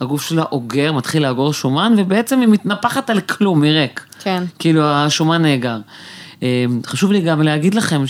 הגוף 0.00 0.22
שלה 0.22 0.44
אוגר, 0.52 0.92
מתחיל 0.92 1.22
לאגור 1.22 1.52
שומן, 1.52 1.94
ובעצם 1.98 2.40
היא 2.40 2.48
מתנפחת 2.48 3.10
על 3.10 3.20
כלום, 3.20 3.60
מריק. 3.60 4.06
כן. 4.20 4.44
כאילו, 4.58 4.84
השומן 4.84 5.42
נאגר. 5.42 5.78
אה, 6.42 6.64
חשוב 6.86 7.12
לי 7.12 7.20
גם 7.20 7.42
להגיד 7.42 7.74
לכם 7.74 8.02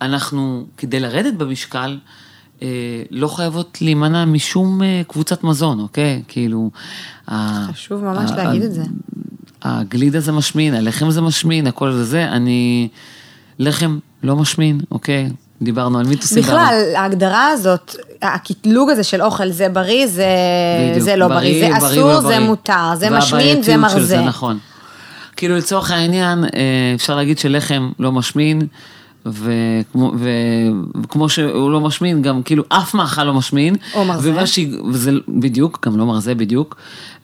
שאנחנו, 0.00 0.66
כדי 0.76 1.00
לרדת 1.00 1.34
במשקל, 1.34 1.98
לא 3.10 3.28
חייבות 3.28 3.78
להימנע 3.80 4.24
משום 4.24 4.80
קבוצת 5.08 5.44
מזון, 5.44 5.80
אוקיי? 5.80 6.22
כאילו... 6.28 6.70
חשוב 7.72 8.04
ממש 8.04 8.30
להגיד 8.30 8.62
את 8.62 8.72
זה. 8.72 8.82
הגלידה 9.62 10.20
זה 10.20 10.32
משמין, 10.32 10.74
הלחם 10.74 11.10
זה 11.10 11.20
משמין, 11.20 11.66
הכל 11.66 11.92
זה 11.92 12.04
זה, 12.04 12.24
אני... 12.24 12.88
לחם 13.58 13.98
לא 14.22 14.36
משמין, 14.36 14.80
אוקיי? 14.90 15.28
דיברנו 15.62 15.98
על 15.98 16.06
מיתוסים. 16.06 16.42
בכלל, 16.42 16.92
ההגדרה 16.96 17.48
הזאת, 17.48 17.96
הקטלוג 18.22 18.90
הזה 18.90 19.04
של 19.04 19.22
אוכל, 19.22 19.50
זה 19.50 19.68
בריא, 19.68 20.06
זה, 20.06 20.26
בדיוק, 20.90 21.04
זה 21.04 21.16
לא 21.16 21.28
בריא, 21.28 21.64
זה 21.64 21.78
בריא 21.80 21.90
אסור, 21.92 22.04
ולא 22.04 22.20
זה 22.20 22.26
בריא. 22.26 22.38
מותר, 22.38 22.94
זה 22.94 23.10
משמין, 23.10 23.62
זה 23.62 23.76
מרזה. 23.76 24.20
נכון. 24.20 24.58
כאילו 25.36 25.56
לצורך 25.56 25.90
העניין, 25.90 26.44
אה, 26.44 26.50
אפשר 26.94 27.16
להגיד 27.16 27.38
שלחם 27.38 27.90
לא 27.98 28.12
משמין, 28.12 28.66
וכמו, 29.26 30.12
ו, 30.18 30.28
וכמו 31.02 31.28
שהוא 31.28 31.70
לא 31.70 31.80
משמין, 31.80 32.22
גם 32.22 32.42
כאילו 32.42 32.64
אף 32.68 32.94
מאכל 32.94 33.24
לא 33.24 33.34
משמין. 33.34 33.74
או 33.94 34.04
מרזה. 34.04 34.30
ומה 34.30 34.46
ש... 34.46 34.58
וזה 34.90 35.10
בדיוק, 35.28 35.86
גם 35.86 35.98
לא 35.98 36.06
מרזה 36.06 36.34
בדיוק, 36.34 36.76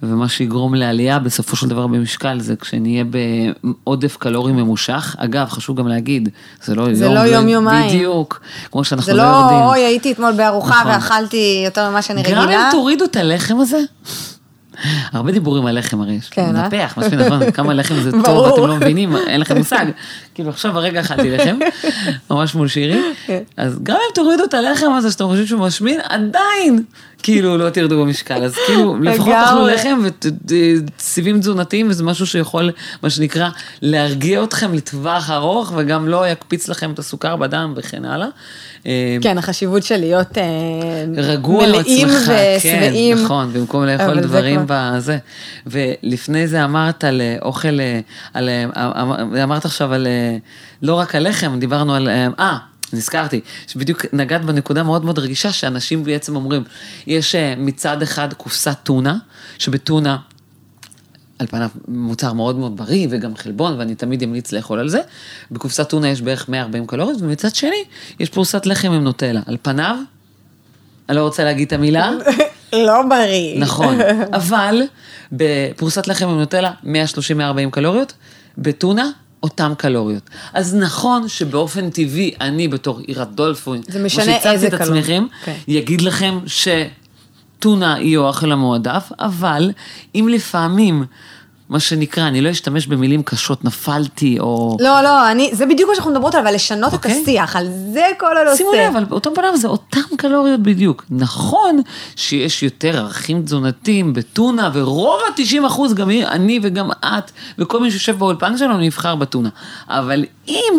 ומה 0.08 0.28
שיגרום 0.28 0.74
לעלייה 0.74 1.18
בסופו 1.18 1.56
של 1.56 1.68
דבר 1.68 1.86
במשקל 1.86 2.40
זה 2.40 2.56
כשנהיה 2.56 3.04
בעודף 3.84 4.16
קלורי 4.16 4.52
ממושך. 4.52 5.16
אגב, 5.18 5.48
חשוב 5.48 5.76
גם 5.76 5.88
להגיד, 5.88 6.28
זה 6.62 6.74
לא 6.74 6.94
זה 6.94 7.04
יום, 7.04 7.14
לא 7.14 7.20
יום-יומיים. 7.20 7.88
בדיוק, 7.88 8.40
כמו 8.72 8.84
שאנחנו 8.84 9.12
זה 9.12 9.18
לא 9.18 9.24
לא, 9.24 9.36
יודעים. 9.36 9.60
אוי, 9.60 9.80
הייתי 9.80 10.12
אתמול 10.12 10.32
בארוחה 10.32 10.80
נכון. 10.80 10.92
ואכלתי 10.92 11.62
יותר 11.64 11.90
ממה 11.90 12.02
שאני 12.02 12.22
גם 12.22 12.32
אם 12.32 12.38
רגילה. 12.38 12.68
תורידו 12.72 13.04
את 13.04 13.16
הלחם 13.16 13.60
הזה, 13.60 13.78
הרבה 15.12 15.32
דיבורים 15.32 15.66
על 15.66 15.78
לחם 15.78 16.00
הרי 16.00 16.12
יש. 16.12 16.28
כן, 16.28 16.56
אה? 16.56 16.66
נפח, 16.66 16.94
משמין, 16.96 17.20
נכון, 17.20 17.50
כמה 17.56 17.74
לחם 17.74 17.94
זה 17.94 18.12
טוב, 18.12 18.22
ברור. 18.22 18.54
אתם 18.54 18.66
לא 18.66 18.76
מבינים, 18.76 19.16
אין 19.16 19.40
לכם 19.40 19.56
מושג. 19.58 19.86
כאילו 20.34 20.50
עכשיו 20.50 20.78
הרגע 20.78 21.00
אכלתי 21.00 21.30
לחם, 21.30 21.58
ממש 22.30 22.54
מול 22.54 22.68
שירי, 22.68 23.00
כן. 23.26 23.42
אז 23.56 23.78
גם 23.82 23.96
אם 23.96 24.14
תורידו 24.14 24.44
את 24.44 24.54
הלחם 24.54 24.92
הזה 24.92 25.10
שאתם 25.10 25.24
חושבים 25.24 25.46
שהוא 25.46 25.60
משמין, 25.60 26.00
עדיין, 26.08 26.84
כאילו 27.24 27.56
לא 27.58 27.70
תרדו 27.70 28.00
במשקל, 28.00 28.44
אז 28.44 28.54
כאילו 28.66 28.96
לפחות. 29.00 29.34
תאכלו 29.34 29.66
לחם 29.66 30.00
וסיבים 30.98 31.40
תזונתיים, 31.40 31.88
וזה 31.90 32.04
משהו 32.04 32.26
שיכול, 32.26 32.70
מה 33.02 33.10
שנקרא, 33.10 33.48
להרגיע 33.82 34.44
אתכם 34.44 34.74
לטווח 34.74 35.30
ארוך, 35.30 35.72
וגם 35.76 36.08
לא 36.08 36.28
יקפיץ 36.28 36.68
לכם 36.68 36.90
את 36.90 36.98
הסוכר 36.98 37.36
בדם 37.36 37.74
וכן 37.76 38.04
הלאה. 38.04 38.26
אה, 38.86 39.16
כן, 39.20 39.38
החשיבות 39.38 39.82
של 39.82 39.96
להיות 39.96 40.38
אה, 40.38 40.44
רגוע 41.16 41.66
מלאים 41.66 42.08
ושבעים. 42.08 43.16
כן, 43.16 43.24
נכון, 43.24 43.52
במקום 43.52 43.84
לאכול 43.84 44.20
דברים 44.20 44.60
בזה. 44.66 45.18
ולפני 45.66 46.46
זה 46.48 46.64
אמרת 46.64 47.04
על 47.04 47.20
אה, 47.20 47.36
אוכל, 47.42 47.80
אה, 47.80 48.00
אמ- 48.36 49.36
אמרת 49.42 49.64
עכשיו 49.64 49.92
על, 49.92 50.06
לא 50.82 50.94
רק 50.94 51.14
על 51.14 51.28
לחם, 51.28 51.58
דיברנו 51.58 51.94
על, 51.94 52.08
אה, 52.08 52.56
נזכרתי, 52.92 53.40
שבדיוק 53.66 54.04
נגעת 54.12 54.44
בנקודה 54.44 54.82
מאוד 54.82 55.04
מאוד 55.04 55.18
רגישה, 55.18 55.52
שאנשים 55.52 56.04
בעצם 56.04 56.36
אומרים, 56.36 56.64
יש 57.06 57.34
אה, 57.34 57.54
מצד 57.56 58.02
אחד 58.02 58.32
קופסת 58.32 58.76
טונה, 58.82 59.18
שבטונה 59.58 60.16
על 61.38 61.46
פניו 61.46 61.68
מוצר 61.88 62.32
מאוד 62.32 62.58
מאוד 62.58 62.76
בריא 62.76 63.06
וגם 63.10 63.36
חלבון, 63.36 63.78
ואני 63.78 63.94
תמיד 63.94 64.22
אמליץ 64.22 64.52
לאכול 64.52 64.78
על 64.78 64.88
זה. 64.88 65.00
בקופסת 65.50 65.88
טונה 65.88 66.08
יש 66.08 66.22
בערך 66.22 66.48
140 66.48 66.86
קלוריות, 66.86 67.22
ומצד 67.22 67.54
שני, 67.54 67.84
יש 68.20 68.30
פרוסת 68.30 68.66
לחם 68.66 68.92
עם 68.92 69.04
נוטלה. 69.04 69.40
על 69.46 69.56
פניו, 69.62 69.96
אני 71.08 71.16
לא 71.16 71.22
רוצה 71.22 71.44
להגיד 71.44 71.66
את 71.66 71.72
המילה, 71.72 72.10
לא 72.72 73.02
בריא. 73.08 73.60
נכון, 73.60 73.98
אבל 74.32 74.82
בפרוסת 75.32 76.08
לחם 76.08 76.28
עם 76.28 76.38
נוטלה 76.38 76.70
130-140 76.84 76.86
קלוריות, 77.70 78.12
בטונה 78.58 79.10
אותם 79.44 79.72
קלוריות. 79.78 80.22
אז 80.52 80.74
נכון 80.74 81.28
שבאופן 81.28 81.90
טבעי, 81.90 82.34
אני 82.40 82.68
בתור 82.68 83.00
עירת 83.00 83.34
דולפין, 83.34 83.82
זה 83.88 84.04
משנה 84.04 84.36
איזה 84.36 84.66
את 84.66 84.74
קלוריות. 84.74 84.96
עצמכם, 85.04 85.26
כן. 85.44 85.54
יגיד 85.68 86.00
לכם 86.00 86.38
שטונה 86.46 87.94
היא 87.94 88.18
האוכל 88.18 88.52
המועדף, 88.52 89.12
אבל 89.20 89.70
אם 90.14 90.28
לפעמים, 90.32 91.04
מה 91.68 91.80
שנקרא, 91.80 92.28
אני 92.28 92.40
לא 92.40 92.50
אשתמש 92.50 92.86
במילים 92.86 93.22
קשות, 93.22 93.64
נפלתי, 93.64 94.36
או... 94.40 94.76
לא, 94.80 95.00
לא, 95.00 95.30
אני, 95.30 95.50
זה 95.52 95.66
בדיוק 95.66 95.88
מה 95.88 95.94
שאנחנו 95.94 96.10
מדברות 96.10 96.34
עליו, 96.34 96.46
אבל 96.46 96.54
לשנות 96.54 96.88
את 96.88 96.94
אוקיי. 96.94 97.22
השיח, 97.22 97.56
על 97.56 97.68
זה 97.92 98.06
כל 98.18 98.38
הנושא. 98.38 98.56
שימו 98.56 98.72
לב, 98.72 98.92
אבל 98.96 99.04
באותם 99.04 99.30
פניו 99.34 99.56
זה 99.56 99.68
אותם 99.68 100.16
קלוריות 100.16 100.60
בדיוק. 100.60 101.04
נכון 101.10 101.80
שיש 102.16 102.62
יותר 102.62 102.98
ערכים 102.98 103.42
תזונתיים 103.42 104.12
בטונה, 104.12 104.70
ורוב 104.74 105.20
ה-90 105.28 105.66
אחוז, 105.66 105.94
גם 105.94 106.10
אני 106.10 106.60
וגם 106.62 106.90
את, 106.90 107.30
וכל 107.58 107.80
מי 107.80 107.90
שיושב 107.90 108.18
באולפן 108.18 108.58
שלנו 108.58 108.78
נבחר 108.78 109.14
בטונה. 109.14 109.48
אבל 109.88 110.24
אם 110.48 110.74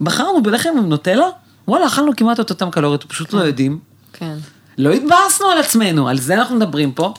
בחרנו 0.00 0.42
בלחם 0.42 0.70
עם 0.78 0.88
נוטלה, 0.88 1.26
וואלה, 1.68 1.86
אכלנו 1.86 2.16
כמעט 2.16 2.40
את 2.40 2.50
אותם 2.50 2.70
קלוריות, 2.70 3.04
פשוט 3.04 3.32
לא 3.32 3.40
יודעים. 3.40 3.78
כן. 4.12 4.34
לא 4.78 4.90
התבאסנו 4.92 5.46
על 5.46 5.58
עצמנו, 5.58 6.08
על 6.08 6.18
זה 6.18 6.34
אנחנו 6.34 6.56
מדברים 6.56 6.92
פה. 6.92 7.14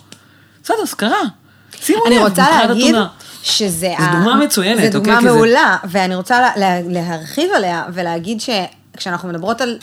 בסדר, 0.63 0.77
אז 0.83 0.93
קרה. 0.93 1.42
שימו 1.81 1.99
לב, 2.05 2.11
אני 2.11 2.17
רוצה 2.19 2.45
להגיד 2.67 2.95
הטונה. 2.95 3.07
שזה... 3.43 3.93
זו 3.99 4.05
דוגמה 4.17 4.35
מצוינת, 4.35 4.77
זו 4.77 4.97
אוקיי? 4.97 5.13
דוגמה 5.13 5.19
כי 5.19 5.23
זה- 5.27 5.31
מעולה, 5.33 5.77
ואני 5.83 6.15
רוצה 6.15 6.41
לה, 6.41 6.49
לה, 6.55 6.81
להרחיב 6.87 7.51
עליה 7.55 7.83
ולהגיד 7.93 8.39
שכשאנחנו 8.41 9.29
מדברות 9.29 9.61
על 9.61 9.77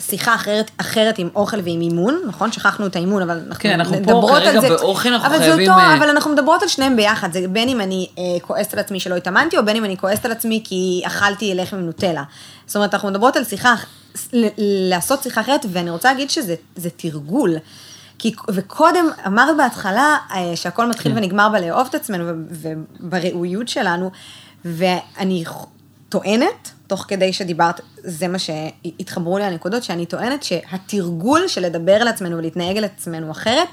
שיחה 0.00 0.34
אחרת, 0.34 0.70
אחרת 0.76 1.18
עם 1.18 1.28
אוכל 1.34 1.56
ועם 1.56 1.80
אימון, 1.80 2.20
נכון? 2.28 2.52
שכחנו 2.52 2.86
את 2.86 2.96
האימון, 2.96 3.22
אבל 3.22 3.40
אנחנו 3.48 3.62
כן, 3.62 3.70
אנחנו 3.72 3.94
פה 3.94 4.00
מדברות 4.00 4.30
על 4.42 4.44
כרגע 4.44 4.60
זה. 4.60 4.68
באוכל, 4.68 5.08
אנחנו 5.08 5.28
אבל 5.28 5.38
חייבים, 5.38 5.66
זה 5.66 5.72
אותו, 5.72 5.82
אה, 5.82 5.96
אבל 5.96 6.08
אנחנו 6.08 6.30
מדברות 6.32 6.62
על 6.62 6.68
שניהם 6.68 6.96
ביחד, 6.96 7.32
זה 7.32 7.48
בין 7.48 7.68
אם 7.68 7.80
אני 7.80 8.08
אה, 8.18 8.22
כועסת 8.42 8.74
על 8.74 8.80
עצמי 8.80 9.00
שלא 9.00 9.14
התאמנתי, 9.16 9.58
או 9.58 9.64
בין 9.64 9.76
אם 9.76 9.84
אני 9.84 9.96
כועסת 9.96 10.24
על 10.24 10.32
עצמי 10.32 10.60
כי 10.64 11.02
אכלתי 11.06 11.54
לחם 11.54 11.76
עם 11.76 11.86
נוטלה. 11.86 12.22
זאת 12.66 12.76
אומרת, 12.76 12.94
אנחנו 12.94 13.08
מדברות 13.10 13.36
על 13.36 13.44
שיחה, 13.44 13.74
לעשות 14.58 15.22
שיחה 15.22 15.40
אחרת, 15.40 15.66
ואני 15.72 15.90
רוצה 15.90 16.08
להגיד 16.12 16.30
שזה 16.30 16.54
זה 16.76 16.90
תרגול. 16.90 17.56
כי, 18.20 18.34
וקודם, 18.50 19.04
אמרת 19.26 19.56
בהתחלה 19.56 20.16
אה, 20.34 20.52
שהכל 20.56 20.86
מתחיל 20.86 21.12
כן. 21.12 21.18
ונגמר 21.18 21.48
בלאהוב 21.48 21.86
את 21.90 21.94
עצמנו 21.94 22.24
ובראויות 22.50 23.68
שלנו, 23.68 24.10
ואני 24.64 25.44
טוענת, 26.08 26.70
תוך 26.86 27.04
כדי 27.08 27.32
שדיברת, 27.32 27.80
זה 27.96 28.28
מה 28.28 28.38
שהתחברו 28.38 29.38
לי 29.38 29.44
הנקודות, 29.44 29.82
שאני 29.82 30.06
טוענת 30.06 30.42
שהתרגול 30.42 31.48
של 31.48 31.60
לדבר 31.66 31.92
על 31.92 32.08
עצמנו 32.08 32.36
ולהתנהג 32.36 32.76
על 32.76 32.84
עצמנו 32.84 33.30
אחרת, 33.30 33.68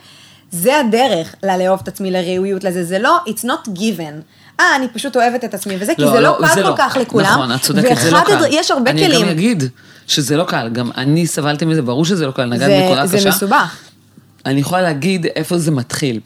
זה 0.51 0.79
הדרך 0.79 1.35
ללאהוב 1.43 1.79
את 1.83 1.87
עצמי, 1.87 2.11
לראויות 2.11 2.63
לזה, 2.63 2.83
זה 2.83 2.99
לא, 2.99 3.17
it's 3.27 3.43
not 3.43 3.69
given. 3.77 4.13
אה, 4.59 4.75
אני 4.75 4.87
פשוט 4.93 5.15
אוהבת 5.15 5.43
את 5.43 5.53
עצמי, 5.53 5.75
וזה, 5.79 5.95
כי 5.95 6.07
זה 6.07 6.19
לא 6.21 6.37
קל 6.41 6.63
כל 6.63 6.77
כך 6.77 6.97
לכולם. 7.01 7.25
נכון, 7.31 7.51
את 7.55 7.61
צודקת, 7.61 7.97
זה 7.97 8.11
לא 8.11 8.19
קל. 8.25 8.45
יש 8.49 8.71
הרבה 8.71 8.91
אני 8.91 9.05
כלים. 9.05 9.21
גם 9.21 9.29
אגיד 9.29 9.63
שזה 10.07 10.37
לא 10.37 10.43
קל, 10.43 10.69
גם 10.73 10.91
אני 10.97 11.27
סבלתי 11.27 11.65
מזה, 11.65 11.81
ברור 11.81 12.05
שזה 12.05 12.25
לא 12.27 12.31
קל, 12.31 12.45
נגעת 12.45 12.59
זה- 12.69 12.79
בנקודה 12.81 13.05
זה 13.05 13.17
קשה. 13.17 13.29
מסובך. 13.29 13.86
אני 14.47 14.59
יכולה 14.59 14.81
להגיד 14.81 15.25
איפה 15.35 15.57
זה 15.57 15.71
מתחיל. 15.71 16.19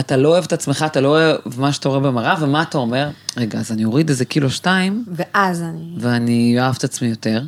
אתה 0.00 0.16
לא 0.16 0.28
אוהב 0.28 0.44
את 0.44 0.52
עצמך, 0.52 0.84
אתה 0.86 1.00
לא 1.00 1.08
אוהב 1.08 1.36
מה 1.56 1.72
שאתה 1.72 1.88
רואה 1.88 2.00
במראה, 2.00 2.34
ומה 2.40 2.62
אתה 2.62 2.78
אומר? 2.78 3.10
רגע, 3.36 3.58
אז 3.58 3.72
אני 3.72 3.84
אוריד 3.84 4.08
איזה 4.08 4.24
קילו 4.24 4.50
שתיים, 4.50 5.04
ואז 5.12 5.62
אני... 5.62 5.94
ואני 5.98 6.56
אוהב 6.60 6.74
את 6.78 6.84
עצמי 6.84 7.08
יותר. 7.08 7.42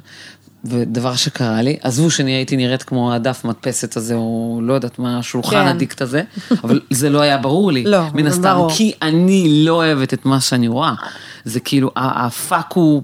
ודבר 0.65 1.17
שקרה 1.17 1.63
לי, 1.63 1.77
עזבו 1.83 2.11
שאני 2.11 2.31
הייתי 2.31 2.57
נראית 2.57 2.83
כמו 2.83 3.13
הדף 3.13 3.45
מדפסת 3.45 3.97
הזה, 3.97 4.15
או 4.15 4.61
לא 4.63 4.73
יודעת 4.73 4.99
מה, 4.99 5.19
השולחן 5.19 5.51
כן. 5.51 5.67
הדיקט 5.67 6.03
הזה, 6.03 6.23
אבל 6.65 6.81
זה 6.91 7.11
לא 7.11 7.21
היה 7.21 7.39
ברור 7.39 7.73
לי. 7.73 7.85
לא, 7.85 8.01
מן 8.15 8.27
הסתם, 8.27 8.43
ברור. 8.43 8.71
כי 8.71 8.93
אני 9.03 9.65
לא 9.65 9.73
אוהבת 9.73 10.15
את 10.15 10.27
מה 10.27 10.41
שאני 10.41 10.69
רואה. 10.69 10.95
זה 11.45 11.61
כאילו, 11.61 11.91
הפאק 11.97 12.73
הוא, 12.73 13.03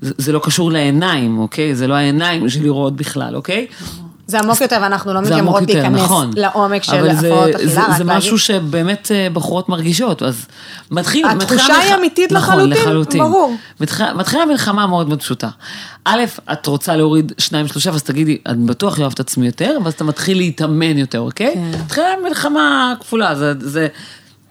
זה, 0.00 0.12
זה 0.18 0.32
לא 0.32 0.40
קשור 0.44 0.72
לעיניים, 0.72 1.38
אוקיי? 1.38 1.74
זה 1.74 1.86
לא 1.86 1.94
העיניים 1.94 2.48
שלי 2.48 2.68
רואות 2.68 2.96
בכלל, 2.96 3.36
אוקיי? 3.36 3.66
זה 4.26 4.38
עמוק 4.38 4.60
יותר, 4.60 4.78
ואנחנו 4.82 5.14
לא 5.14 5.20
מתיימרות 5.22 5.62
להיכנס 5.66 6.02
נכון. 6.02 6.30
לעומק 6.36 6.82
של 6.82 6.94
אבל 6.94 7.10
הפרעות 7.10 7.54
אכילה, 7.54 7.68
זה, 7.68 7.80
זה. 7.96 8.04
משהו 8.04 8.38
שבאמת 8.38 9.12
אה, 9.14 9.28
בחורות 9.32 9.68
מרגישות, 9.68 10.22
אז 10.22 10.46
מתחיל... 10.90 11.26
התחושה 11.26 11.74
היא 11.76 11.94
אמיתית 11.94 12.32
נכון, 12.32 12.54
לחלוטין, 12.54 12.82
לחלוטין. 12.82 13.20
ברור. 13.20 13.56
מתחילה, 13.80 14.14
מתחילה 14.14 14.46
מלחמה 14.46 14.86
מאוד 14.86 15.08
מאוד 15.08 15.20
פשוטה. 15.20 15.48
א', 16.04 16.20
את 16.52 16.66
רוצה 16.66 16.96
להוריד 16.96 17.32
שניים, 17.38 17.68
שלושה, 17.68 17.90
ואז 17.92 18.02
תגידי, 18.02 18.38
אני 18.46 18.66
בטוח 18.66 18.98
אוהב 19.00 19.12
את 19.12 19.20
עצמי 19.20 19.46
יותר, 19.46 19.78
ואז 19.84 19.92
אתה 19.92 20.04
מתחיל 20.04 20.36
להתאמן 20.36 20.98
יותר, 20.98 21.20
אוקיי? 21.20 21.54
כן. 21.54 21.80
מתחילה 21.84 22.14
מלחמה 22.28 22.94
כפולה, 23.00 23.34
זה... 23.34 23.52
זה 23.58 23.88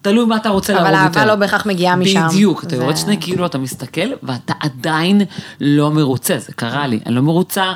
תלוי 0.01 0.25
מה 0.25 0.35
אתה 0.35 0.49
רוצה 0.49 0.73
אבל 0.73 0.91
להרוג 0.91 1.07
יותר. 1.07 1.19
האהבה 1.19 1.33
לא 1.33 1.35
בהכרח 1.39 1.65
מגיעה 1.65 1.95
משם. 1.95 2.27
בדיוק, 2.27 2.63
אתה 2.63 2.75
יורד 2.75 2.97
שני 2.97 3.17
קילו, 3.17 3.45
אתה 3.45 3.57
מסתכל, 3.57 4.09
ואתה 4.23 4.53
עדיין 4.59 5.21
לא 5.61 5.91
מרוצה, 5.91 6.37
זה 6.37 6.53
קרה 6.55 6.87
לי, 6.87 6.99
אני 7.05 7.15
לא 7.15 7.21
מרוצה, 7.21 7.73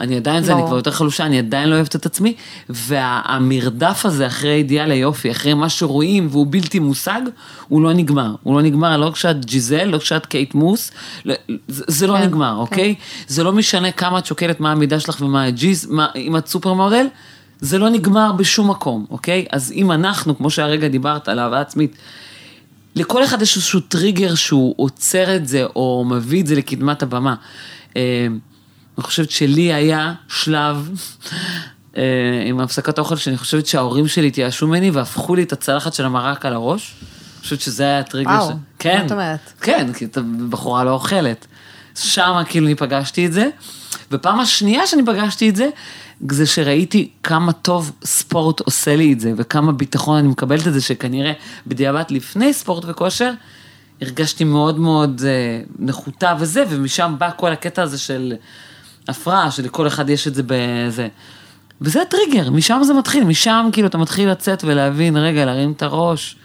אני 0.00 0.16
עדיין 0.16 0.42
זה, 0.42 0.52
אני 0.52 0.58
ברור. 0.58 0.68
כבר 0.68 0.76
יותר 0.76 0.90
חלושה, 0.90 1.26
אני 1.26 1.38
עדיין 1.38 1.68
לא 1.68 1.74
אוהבת 1.74 1.96
את 1.96 2.06
עצמי, 2.06 2.34
והמרדף 2.68 4.06
הזה 4.06 4.26
אחרי 4.26 4.52
אידיאל 4.54 4.90
היופי, 4.90 5.30
אחרי 5.30 5.54
מה 5.54 5.68
שרואים 5.68 6.28
והוא 6.30 6.46
בלתי 6.50 6.78
מושג, 6.78 7.20
הוא 7.68 7.82
לא 7.82 7.92
נגמר. 7.92 8.34
הוא 8.42 8.54
לא 8.54 8.62
נגמר 8.62 8.96
לא 8.96 9.10
כשאת 9.10 9.44
ג'יזל, 9.44 9.84
לא 9.84 9.98
כשאת 9.98 10.26
קייט 10.26 10.54
מוס, 10.54 10.90
לא- 11.24 11.34
זה, 11.68 11.84
זה 11.86 12.06
לא 12.06 12.16
כן, 12.16 12.22
נגמר, 12.22 12.56
אוקיי? 12.56 12.94
זה 13.28 13.44
לא 13.44 13.52
משנה 13.52 13.92
כמה 13.92 14.18
את 14.18 14.26
שוקלת, 14.26 14.60
מה 14.60 14.72
המידה 14.72 15.00
שלך 15.00 15.20
ומה 15.20 15.44
הג'יז, 15.44 15.86
מה, 15.90 16.06
אם 16.16 16.36
את 16.36 16.46
supermodel, 16.48 17.06
זה 17.60 17.78
לא 17.78 17.88
נגמר 17.88 18.32
בשום 18.32 18.70
מקום, 18.70 19.06
אוקיי? 19.10 19.46
אז 19.52 19.72
אם 19.72 19.92
אנחנו, 19.92 20.38
כמו 20.38 20.50
שהרגע 20.50 20.88
דיברת 20.88 21.28
על 21.28 21.38
אהבה 21.38 21.60
עצמית, 21.60 21.96
לכל 22.96 23.24
אחד 23.24 23.42
יש 23.42 23.56
איזשהו 23.56 23.80
טריגר 23.80 24.34
שהוא 24.34 24.74
עוצר 24.76 25.36
את 25.36 25.48
זה, 25.48 25.64
או 25.76 26.04
מביא 26.08 26.40
את 26.42 26.46
זה 26.46 26.54
לקדמת 26.54 27.02
הבמה. 27.02 27.34
אני 28.98 29.04
חושבת 29.04 29.30
שלי 29.30 29.72
היה 29.72 30.12
שלב 30.28 30.90
אה, 31.96 32.02
עם 32.46 32.60
הפסקת 32.60 32.98
האוכל, 32.98 33.16
שאני 33.16 33.36
חושבת 33.36 33.66
שההורים 33.66 34.08
שלי 34.08 34.26
התייאשו 34.26 34.66
ממני 34.66 34.90
והפכו 34.90 35.34
לי 35.34 35.42
את 35.42 35.52
הצלחת 35.52 35.94
של 35.94 36.04
המרק 36.04 36.46
על 36.46 36.52
הראש. 36.52 36.94
אני 37.00 37.42
חושבת 37.42 37.60
שזה 37.60 37.82
היה 37.82 37.98
הטריגר. 37.98 38.30
וואו, 38.30 38.48
ש... 38.48 38.50
מה 38.50 38.58
כן, 38.78 39.06
את 39.06 39.12
אומרת? 39.12 39.52
כן, 39.60 39.92
כי 39.92 40.04
אתה 40.04 40.20
בחורה 40.50 40.84
לא 40.84 40.90
אוכלת. 40.90 41.46
שם 41.94 42.42
כאילו 42.48 42.66
אני 42.66 42.74
פגשתי 42.74 43.26
את 43.26 43.32
זה. 43.32 43.48
ופעם 44.10 44.40
השנייה 44.40 44.86
שאני 44.86 45.04
פגשתי 45.06 45.48
את 45.48 45.56
זה, 45.56 45.68
זה 46.30 46.46
שראיתי 46.46 47.10
כמה 47.22 47.52
טוב 47.52 47.92
ספורט 48.04 48.60
עושה 48.60 48.96
לי 48.96 49.12
את 49.12 49.20
זה, 49.20 49.32
וכמה 49.36 49.72
ביטחון 49.72 50.16
אני 50.16 50.28
מקבלת 50.28 50.66
את 50.66 50.72
זה, 50.72 50.80
שכנראה 50.80 51.32
בדיעבד 51.66 52.04
לפני 52.10 52.52
ספורט 52.52 52.84
וכושר, 52.88 53.32
הרגשתי 54.00 54.44
מאוד 54.44 54.78
מאוד 54.78 55.22
אה, 55.24 55.62
נחותה 55.78 56.34
וזה, 56.38 56.64
ומשם 56.68 57.14
בא 57.18 57.30
כל 57.36 57.52
הקטע 57.52 57.82
הזה 57.82 57.98
של 57.98 58.34
הפרעה, 59.10 59.50
שלכל 59.50 59.86
אחד 59.86 60.10
יש 60.10 60.28
את 60.28 60.34
זה 60.34 60.42
בזה. 60.46 61.08
וזה 61.80 62.02
הטריגר, 62.02 62.50
משם 62.50 62.80
זה 62.84 62.94
מתחיל, 62.94 63.24
משם 63.24 63.68
כאילו 63.72 63.88
אתה 63.88 63.98
מתחיל 63.98 64.30
לצאת 64.30 64.64
ולהבין, 64.64 65.16
רגע, 65.16 65.44
להרים 65.44 65.72
את 65.72 65.82
הראש. 65.82 66.36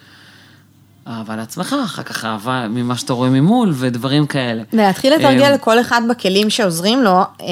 אהבה 1.08 1.36
לעצמך, 1.36 1.76
אחר 1.86 2.04
כך 2.04 2.26
אהבה 2.26 2.68
ממה 2.70 2.96
שאתה 2.98 3.14
רואה 3.14 3.30
ממול 3.30 3.74
ודברים 3.76 4.26
כאלה. 4.26 4.64
להתחיל 4.74 5.16
לתרגל 5.16 5.58
כל 5.58 5.80
אחד 5.80 6.02
בכלים 6.10 6.50
שעוזרים 6.50 7.04
לו, 7.04 7.12
אה, 7.12 7.46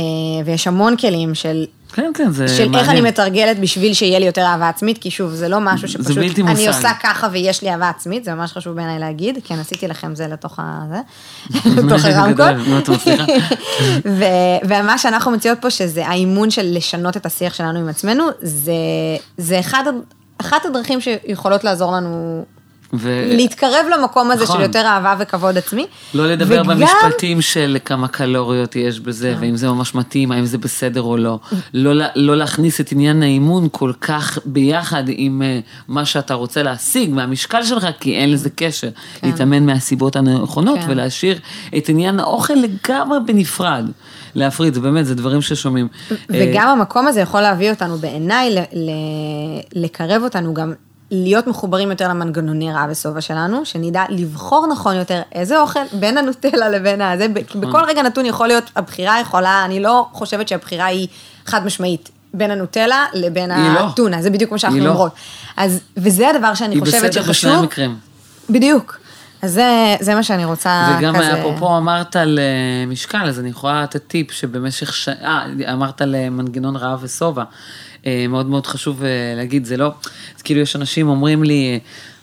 ויש 0.46 0.68
המון 0.68 0.98
כלים 0.98 1.36
של... 1.36 1.66
כן, 1.94 2.12
כן, 2.14 2.32
זה 2.32 2.48
של 2.48 2.66
מעניין. 2.66 2.76
איך 2.76 2.90
אני 2.90 3.02
מתרגלת 3.02 3.60
בשביל 3.60 3.94
שיהיה 3.94 4.20
לי 4.20 4.26
יותר 4.26 4.42
אהבה 4.42 4.70
עצמית, 4.70 4.98
כי 4.98 5.12
שוב, 5.12 5.32
זה 5.32 5.50
לא 5.50 5.58
משהו 5.62 5.88
שפשוט 5.88 6.18
אני 6.18 6.44
מושג. 6.44 6.68
עושה 6.68 6.90
ככה 7.04 7.28
ויש 7.32 7.62
לי 7.62 7.70
אהבה 7.70 7.90
עצמית, 7.90 8.24
זה 8.24 8.34
ממש 8.34 8.54
חשוב 8.54 8.76
בעיניי 8.76 9.00
להגיד, 9.00 9.38
כן, 9.44 9.60
עשיתי 9.60 9.88
לכם 9.88 10.16
זה 10.16 10.28
לתוך 10.28 10.60
ה... 10.60 10.82
זה, 10.90 11.00
לתוך 11.82 12.06
הרמקול. 12.06 12.46
ומה 14.70 14.98
שאנחנו 14.98 15.32
מציעות 15.32 15.58
פה, 15.62 15.70
שזה 15.70 16.08
האימון 16.08 16.50
של 16.50 16.66
לשנות 16.66 17.18
את 17.18 17.26
השיח 17.26 17.54
שלנו 17.54 17.80
עם 17.80 17.90
עצמנו, 17.90 18.24
זה, 18.42 18.74
זה 19.38 19.60
אחד, 19.60 19.84
אחת 20.38 20.66
הדרכים 20.66 21.02
שיכולות 21.02 21.64
לעזור 21.64 21.92
לנו 21.92 22.46
ו- 22.94 23.24
להתקרב 23.38 23.86
למקום 23.98 24.32
הזה 24.32 24.44
נכון. 24.44 24.56
של 24.58 24.62
יותר 24.64 24.82
אהבה 24.86 25.16
וכבוד 25.20 25.58
עצמי. 25.58 25.86
לא 26.14 26.28
לדבר 26.28 26.62
וגם- 26.66 26.68
במשפטים 26.68 27.42
של 27.42 27.78
כמה 27.86 28.08
קלוריות 28.08 28.76
יש 28.76 29.00
בזה, 29.00 29.36
ואם 29.40 29.56
זה 29.56 29.68
ממש 29.70 29.96
מתאים, 29.96 30.32
האם 30.32 30.46
זה 30.46 30.58
בסדר 30.58 31.02
או 31.02 31.18
לא. 31.18 31.40
לא, 31.74 32.06
לא 32.16 32.38
להכניס 32.38 32.82
את 32.82 32.92
עניין 32.92 33.24
האימון 33.24 33.68
כל 33.72 33.92
כך 34.02 34.40
ביחד 34.46 35.04
עם 35.08 35.42
אה, 35.42 35.60
מה 35.88 36.06
שאתה 36.06 36.34
רוצה 36.34 36.64
להשיג 36.64 37.10
מהמשקל 37.14 37.64
שלך, 37.64 37.88
כי 38.00 38.16
אין 38.16 38.32
לזה 38.32 38.50
קשר. 38.50 38.90
כן. 39.22 39.28
להתאמן 39.28 39.66
מהסיבות 39.66 40.16
הנכונות, 40.16 40.80
כן. 40.80 40.86
ולהשאיר 40.90 41.40
את 41.78 41.90
עניין 41.90 42.20
האוכל 42.20 42.54
לגמרי 42.54 43.18
בנפרד. 43.28 43.86
להפריד, 44.36 44.74
זה 44.74 44.80
באמת, 44.80 45.06
זה 45.06 45.16
דברים 45.16 45.42
ששומעים. 45.42 45.88
אה, 46.12 46.16
וגם 46.30 46.68
המקום 46.70 47.08
הזה 47.08 47.20
יכול 47.22 47.42
להביא 47.42 47.70
אותנו 47.70 47.98
בעיניי, 47.98 48.56
לקרב 49.76 50.24
אותנו 50.24 50.54
גם 50.54 50.74
להיות 51.12 51.48
מחוברים 51.48 51.90
יותר 51.90 52.10
למנגנוני 52.10 52.74
רעב 52.74 52.90
ושובע 52.92 53.22
שלנו, 53.22 53.66
שנדע 53.66 54.04
לבחור 54.10 54.68
נכון 54.68 54.96
יותר 54.96 55.22
איזה 55.32 55.62
אוכל 55.62 55.80
בין 56.00 56.18
הנוטלה 56.18 56.70
לבין 56.70 57.02
הזה, 57.02 57.28
כי 57.48 57.58
בכל 57.58 57.84
רגע 57.88 58.02
נתון 58.02 58.26
יכול 58.26 58.48
להיות, 58.48 58.72
הבחירה 58.76 59.20
יכולה, 59.20 59.66
אני 59.66 59.80
לא 59.80 60.08
חושבת 60.12 60.48
שהבחירה 60.48 60.86
היא 60.86 61.08
חד 61.46 61.66
משמעית. 61.66 62.10
בין 62.34 62.52
הנוטלה 62.52 63.06
לבין 63.14 63.52
היא 63.52 63.72
לא. 63.74 64.22
זה 64.22 64.30
בדיוק 64.30 64.52
מה 64.52 64.58
שאנחנו 64.58 64.78
היא 64.78 64.86
לא. 64.86 64.92
אומרות. 64.92 65.12
אז, 65.58 65.80
וזה 65.98 66.30
הדבר 66.30 66.54
שאני 66.54 66.76
היא 66.76 66.82
חושבת 66.82 67.00
בסדר 67.00 67.12
שחשוב. 67.12 67.30
בשני 67.30 67.52
המקרים. 67.52 67.98
בדיוק. 68.50 69.00
אז 69.42 69.54
זה, 69.54 69.96
זה 70.00 70.16
מה 70.16 70.24
שאני 70.24 70.46
רוצה 70.46 70.98
וגם 71.00 71.16
כזה... 71.16 71.40
אפרופו 71.40 71.78
אמרת 71.78 72.16
על 72.16 72.40
אה, 72.40 72.86
משקל, 72.88 73.26
אז 73.28 73.40
אני 73.40 73.50
יכולה 73.50 73.84
לתת 73.84 74.08
טיפ 74.08 74.32
שבמשך 74.32 74.94
ש... 74.94 75.10
אה, 75.10 75.46
אמרת 75.74 76.02
על 76.02 76.16
אה, 76.16 76.30
מנגנון 76.30 76.76
רעב 76.76 77.00
ושובע. 77.02 77.44
אה, 78.06 78.26
מאוד 78.30 78.46
מאוד 78.46 78.68
חשוב 78.68 79.04
אה, 79.04 79.10
להגיד, 79.36 79.66
זה 79.66 79.78
לא... 79.78 79.92
אז 80.36 80.42
כאילו 80.42 80.60
יש 80.60 80.76
אנשים 80.76 81.08
אומרים 81.08 81.44
לי, 81.44 81.80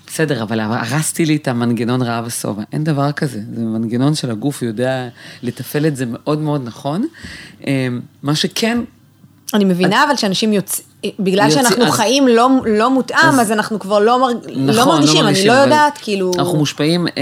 בסדר, 0.06 0.42
אבל 0.42 0.60
הרסתי 0.60 1.26
לי 1.26 1.36
את 1.36 1.48
המנגנון 1.48 2.02
רעב 2.02 2.24
ושובע. 2.26 2.62
אין 2.72 2.84
דבר 2.84 3.12
כזה, 3.12 3.40
זה 3.54 3.60
מנגנון 3.60 4.14
של 4.14 4.30
הגוף, 4.30 4.62
יודע 4.62 5.08
לתפעל 5.42 5.86
את 5.86 5.96
זה 5.96 6.04
מאוד 6.08 6.38
מאוד 6.38 6.62
נכון. 6.64 7.06
אה, 7.66 7.88
מה 8.22 8.34
שכן, 8.34 8.78
אני 9.54 9.64
מבינה, 9.64 10.04
אבל 10.04 10.16
שאנשים 10.16 10.52
יוצאים, 10.52 10.89
בגלל 11.18 11.48
יוצא- 11.48 11.62
שאנחנו 11.62 11.84
אז- 11.84 11.90
חיים 11.92 12.28
לא, 12.28 12.48
לא 12.78 12.90
מותאם, 12.90 13.40
אז 13.40 13.52
אנחנו 13.52 13.78
כבר 13.78 13.98
לא, 13.98 14.20
מרג... 14.20 14.36
לא 14.56 14.86
מרגישים, 14.86 15.26
אני 15.26 15.46
לא 15.46 15.52
יודעת, 15.52 15.98
כאילו... 16.02 16.32
אנחנו 16.38 16.58
מושפעים 16.58 17.06
אה, 17.06 17.12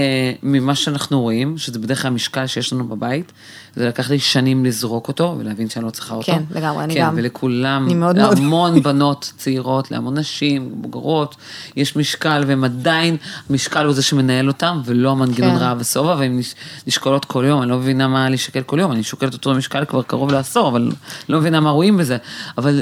ממה 0.43 0.75
שאנחנו 0.75 1.21
רואים, 1.21 1.57
שזה 1.57 1.79
בדרך 1.79 2.01
כלל 2.01 2.11
המשקל 2.11 2.47
שיש 2.47 2.73
לנו 2.73 2.87
בבית. 2.87 3.31
זה 3.75 3.87
לקח 3.87 4.09
לי 4.09 4.19
שנים 4.19 4.65
לזרוק 4.65 5.07
אותו 5.07 5.35
ולהבין 5.39 5.69
שאני 5.69 5.85
לא 5.85 5.89
צריכה 5.89 6.15
אותו. 6.15 6.25
כן, 6.31 6.43
לגמרי, 6.51 6.83
אני 6.83 6.93
כן, 6.93 6.99
גם. 7.01 7.13
ולכולם, 7.17 7.85
אני 7.85 7.93
מאוד 7.93 8.15
מאוד. 8.17 8.39
להמון 8.39 8.81
בנות 8.83 9.31
צעירות, 9.37 9.91
להמון 9.91 10.17
נשים, 10.17 10.69
בוגרות, 10.73 11.35
יש 11.75 11.95
משקל, 11.95 12.43
והם 12.47 12.63
עדיין, 12.63 13.17
המשקל 13.49 13.85
הוא 13.85 13.93
זה 13.93 14.01
שמנהל 14.01 14.47
אותם, 14.47 14.81
ולא 14.85 15.09
המנגנון 15.11 15.49
כן. 15.51 15.57
רעב 15.57 15.77
ושובע, 15.81 16.15
והן 16.19 16.37
נש- 16.39 16.55
נשקולות 16.87 17.25
כל 17.25 17.43
יום, 17.47 17.61
אני 17.61 17.69
לא 17.71 17.77
מבינה 17.77 18.07
מה 18.07 18.29
להישקל 18.29 18.61
כל 18.61 18.79
יום, 18.79 18.91
אני 18.91 19.03
שוקלת 19.03 19.33
אותו 19.33 19.53
משקל 19.53 19.85
כבר 19.85 20.01
קרוב 20.01 20.31
לעשור, 20.31 20.67
אבל 20.67 20.91
לא 21.29 21.39
מבינה 21.39 21.59
מה 21.59 21.69
רואים 21.69 21.97
בזה. 21.97 22.17
אבל 22.57 22.81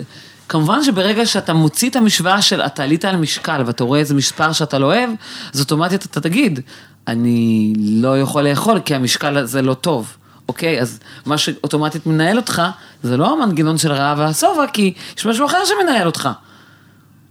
כמובן 0.49 0.83
שברגע 0.83 1.25
שאתה 1.25 1.53
מוציא 1.53 1.89
את 1.89 1.95
המשוואה 1.95 2.41
של 2.41 2.61
אתה 2.61 2.83
עלית 2.83 3.05
על 3.05 3.15
משקל 3.15 3.63
ואתה 3.65 3.83
רואה 3.83 3.99
איזה 3.99 4.13
מספר 4.15 4.51
שאתה 4.51 4.79
לא 4.79 4.85
אוהב, 4.85 5.09
אז 5.53 5.59
אוטומטית 5.59 6.05
אתה 6.05 6.21
תגיד, 6.21 6.59
אני 7.07 7.73
לא 7.77 8.19
יכול 8.19 8.49
לאכול 8.49 8.79
כי 8.79 8.95
המשקל 8.95 9.37
הזה 9.37 9.61
לא 9.61 9.73
טוב. 9.73 10.17
אוקיי, 10.49 10.81
אז 10.81 10.99
מה 11.25 11.37
שאוטומטית 11.37 12.05
מנהל 12.05 12.37
אותך, 12.37 12.61
זה 13.03 13.17
לא 13.17 13.33
המנגנון 13.33 13.77
של 13.77 13.91
הרעב 13.91 14.19
והשובע, 14.19 14.67
כי 14.73 14.93
יש 15.17 15.25
משהו 15.25 15.45
אחר 15.45 15.57
שמנהל 15.65 16.07
אותך. 16.07 16.29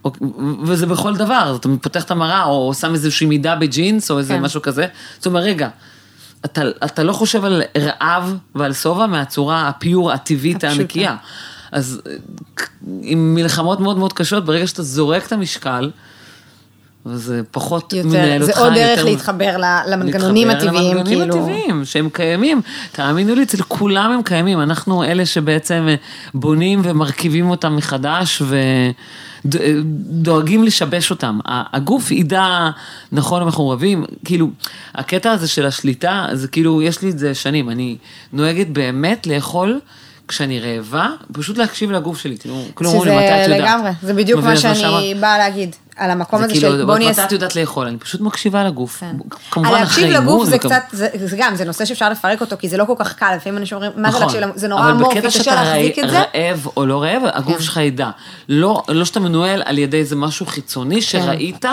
אוקיי, 0.04 0.28
וזה 0.64 0.86
בכל 0.86 1.16
דבר, 1.16 1.56
אתה 1.60 1.68
פותח 1.80 2.04
את 2.04 2.10
המראה, 2.10 2.44
או 2.44 2.74
שם 2.74 2.94
איזושהי 2.94 3.26
מידה 3.26 3.54
בג'ינס, 3.54 4.10
או 4.10 4.18
איזה 4.18 4.34
כן. 4.34 4.42
משהו 4.42 4.62
כזה. 4.62 4.86
זאת 5.16 5.26
אומרת, 5.26 5.44
רגע, 5.44 5.68
אתה, 6.44 6.62
אתה 6.84 7.02
לא 7.02 7.12
חושב 7.12 7.44
על 7.44 7.62
רעב 7.78 8.36
ועל 8.54 8.72
שובע 8.72 9.06
מהצורה 9.06 9.68
הפיור, 9.68 10.12
הטבעית, 10.12 10.64
הפשוטה. 10.64 10.80
הנקייה. 10.82 11.16
אז 11.72 12.00
אה, 12.06 12.12
עם 13.02 13.34
מלחמות 13.34 13.80
מאוד 13.80 13.98
מאוד 13.98 14.12
קשות, 14.12 14.44
ברגע 14.44 14.66
שאתה 14.66 14.82
זורק 14.82 15.26
את 15.26 15.32
המשקל, 15.32 15.90
וזה 17.06 17.42
פחות 17.50 17.92
יותר, 17.92 18.08
מנהל 18.08 18.42
זה 18.42 18.50
אותך. 18.52 18.58
עוד 18.62 18.74
דרך 18.74 18.98
יותר- 18.98 19.04
להתחבר 19.10 19.56
למנגנונים 19.86 20.48
להתחבר 20.48 20.68
הטבעיים, 20.68 20.96
למנגנונים 20.96 21.30
כאילו. 21.30 21.42
הטבעיים, 21.44 21.84
שהם 21.84 22.08
קיימים. 22.12 22.60
תאמינו 22.92 23.34
לי, 23.34 23.42
אצל 23.42 23.62
כולם 23.62 24.10
הם 24.12 24.22
קיימים. 24.22 24.60
אנחנו 24.60 25.04
אלה 25.04 25.26
שבעצם 25.26 25.86
אה, 25.88 25.94
בונים 26.34 26.80
ומרכיבים 26.84 27.50
אותם 27.50 27.76
מחדש 27.76 28.42
ודואגים 29.44 30.64
לשבש 30.64 31.10
אותם. 31.10 31.38
הגוף 31.46 32.10
ידע, 32.10 32.70
נכון, 33.12 33.42
אנחנו 33.42 33.68
רבים, 33.68 34.04
כאילו, 34.24 34.50
הקטע 34.94 35.30
הזה 35.32 35.48
של 35.48 35.66
השליטה, 35.66 36.26
זה 36.32 36.48
כאילו, 36.48 36.82
יש 36.82 37.02
לי 37.02 37.10
את 37.10 37.18
זה 37.18 37.34
שנים. 37.34 37.70
אני 37.70 37.96
נוהגת 38.32 38.66
באמת 38.66 39.26
לאכול. 39.26 39.80
כשאני 40.28 40.60
רעבה, 40.60 41.08
פשוט 41.32 41.58
להקשיב 41.58 41.90
לגוף 41.90 42.18
שלי, 42.18 42.38
כאילו, 42.38 42.62
כאילו 42.76 42.90
אומרים 42.90 43.18
לי, 43.18 43.26
מתי 43.26 43.28
את 43.28 43.44
שזה 43.44 43.54
יודעת? 43.54 43.70
לגמרי, 43.70 43.90
זה 44.02 44.14
בדיוק 44.14 44.44
מה? 44.44 44.56
שאני 44.56 45.14
באה 45.20 45.38
להגיד, 45.38 45.76
על 45.96 46.10
המקום 46.10 46.38
זה 46.38 46.44
הזה 46.44 46.54
כאילו, 46.54 46.70
של 46.70 46.84
בוא 46.84 46.98
נהיה... 46.98 47.10
מתי 47.10 47.22
את 47.22 47.32
יודעת 47.32 47.56
לאכול? 47.56 47.86
אני 47.86 47.98
פשוט 47.98 48.20
מקשיבה 48.20 48.64
לגוף. 48.64 48.96
כן. 49.00 49.16
כמובן 49.50 49.68
על 49.68 49.74
להקשיב 49.74 50.04
אחרי 50.04 50.10
לגוף 50.10 50.28
אימון, 50.28 50.46
זה 50.46 50.58
קצת, 50.58 50.82
זה 50.92 51.08
זה 51.24 51.36
גם, 51.38 51.56
זה 51.56 51.64
נושא 51.64 51.84
שאפשר 51.84 52.10
לפרק 52.10 52.40
אותו, 52.40 52.56
כי 52.58 52.68
זה 52.68 52.76
לא 52.76 52.84
כל 52.84 52.94
כך 52.98 53.12
קל, 53.12 53.34
לפעמים 53.36 53.58
אנשים 53.58 53.76
אומרים, 53.76 53.92
מה 53.96 54.12
זה 54.12 54.18
נכון. 54.18 54.34
להקשיב 54.34 54.52
זה 54.54 54.68
נורא 54.68 54.90
אמורפי, 54.90 55.18
אבל 55.18 55.28
קשה 55.28 55.38
בקטע 55.38 55.54
להחזיק 55.54 55.98
שאתה 55.98 56.06
את 56.06 56.10
זה. 56.10 56.22
רעב 56.34 56.66
או 56.76 56.86
לא 56.86 57.02
רעב, 57.02 57.22
הגוף 57.24 57.56
כן. 57.56 57.62
שלך 57.62 57.76
ידע. 57.76 58.10
לא 58.48 58.82
לא 58.88 59.04
שאתה 59.04 59.20
מנוהל 59.20 59.62
על 59.64 59.78
ידי 59.78 59.96
איזה 59.96 60.16
משהו 60.16 60.46
חיצוני 60.46 61.02
שראית, 61.02 61.64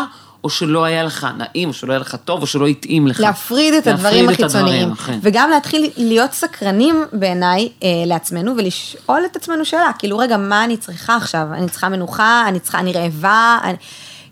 או 0.43 0.49
שלא 0.49 0.84
היה 0.84 1.03
לך 1.03 1.27
נעים, 1.38 1.69
או 1.69 1.73
שלא 1.73 1.91
היה 1.91 1.99
לך 1.99 2.15
טוב, 2.15 2.41
או 2.41 2.47
שלא 2.47 2.67
התאים 2.67 3.08
לך. 3.08 3.19
להפריד 3.19 3.73
את 3.73 3.88
הדברים 3.88 4.25
להפריד 4.25 4.29
את 4.29 4.39
החיצוניים, 4.39 4.91
אכן. 4.91 5.19
וגם 5.21 5.49
להתחיל 5.49 5.89
להיות 5.97 6.32
סקרנים 6.34 7.06
בעיניי 7.13 7.69
אה, 7.84 7.89
לעצמנו 8.06 8.58
ולשאול 8.58 9.21
את 9.32 9.36
עצמנו 9.36 9.65
שאלה, 9.65 9.91
כאילו 9.99 10.17
רגע, 10.17 10.38
מה 10.38 10.63
אני 10.63 10.77
צריכה 10.77 11.15
עכשיו? 11.15 11.47
אני 11.53 11.69
צריכה 11.69 11.89
מנוחה, 11.89 12.45
אני 12.47 12.60
צריכה, 12.60 12.79
אני 12.79 12.93
רעבה, 12.93 13.58
אני... 13.63 13.75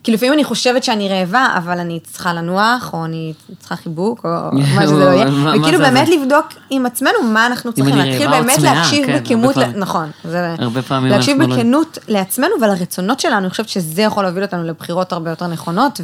כאילו 0.03 0.15
לפעמים 0.15 0.33
אני 0.33 0.43
חושבת 0.43 0.83
שאני 0.83 1.09
רעבה, 1.09 1.47
אבל 1.57 1.79
אני 1.79 1.99
צריכה 2.03 2.33
לנוח, 2.33 2.89
או 2.93 3.05
אני 3.05 3.33
צריכה 3.59 3.75
חיבוק, 3.75 4.25
או 4.25 4.29
מה 4.75 4.81
שזה 4.83 4.95
לא 4.95 5.09
יהיה, 5.09 5.27
וכאילו 5.59 5.79
באמת? 5.79 6.07
לבדוק 6.09 6.45
עם 6.69 6.85
עצמנו 6.85 7.23
מה 7.33 7.47
אנחנו 7.47 7.73
צריכים, 7.73 7.95
להתחיל 7.95 8.29
באמת 8.29 8.57
להקשיב 8.61 9.05
כן, 9.05 9.23
פעמים. 9.53 9.79
נכון, 9.79 10.09
זה... 10.23 10.55
הרבה 10.59 10.81
פעמים 10.81 11.11
להקשיב 11.11 11.41
לא- 11.41 11.47
בכנות 11.47 11.97
לעצמנו 12.07 12.49
ולרצונות 12.61 13.19
שלנו, 13.19 13.37
אני 13.37 13.49
חושבת 13.49 13.69
שזה 13.69 14.01
יכול 14.01 14.23
להוביל 14.23 14.43
אותנו 14.43 14.63
לבחירות 14.63 15.13
הרבה 15.13 15.29
יותר 15.29 15.47
נכונות. 15.47 16.01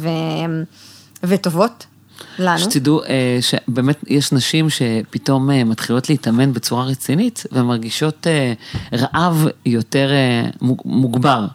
וטובות 1.22 1.86
לנו. 2.38 2.58
שתדעו 2.58 3.02
אה, 3.04 3.38
שבאמת 3.40 4.04
יש 4.06 4.32
נשים 4.32 4.70
שפתאום 4.70 5.50
אה, 5.50 5.64
מתחילות 5.64 6.08
להתאמן 6.10 6.52
בצורה 6.52 6.84
רצינית 6.84 7.44
ומרגישות 7.52 8.26
אה, 8.26 8.52
רעב 8.92 9.46
יותר 9.66 10.10
מוג- 10.60 10.82
מוגבר, 10.84 11.46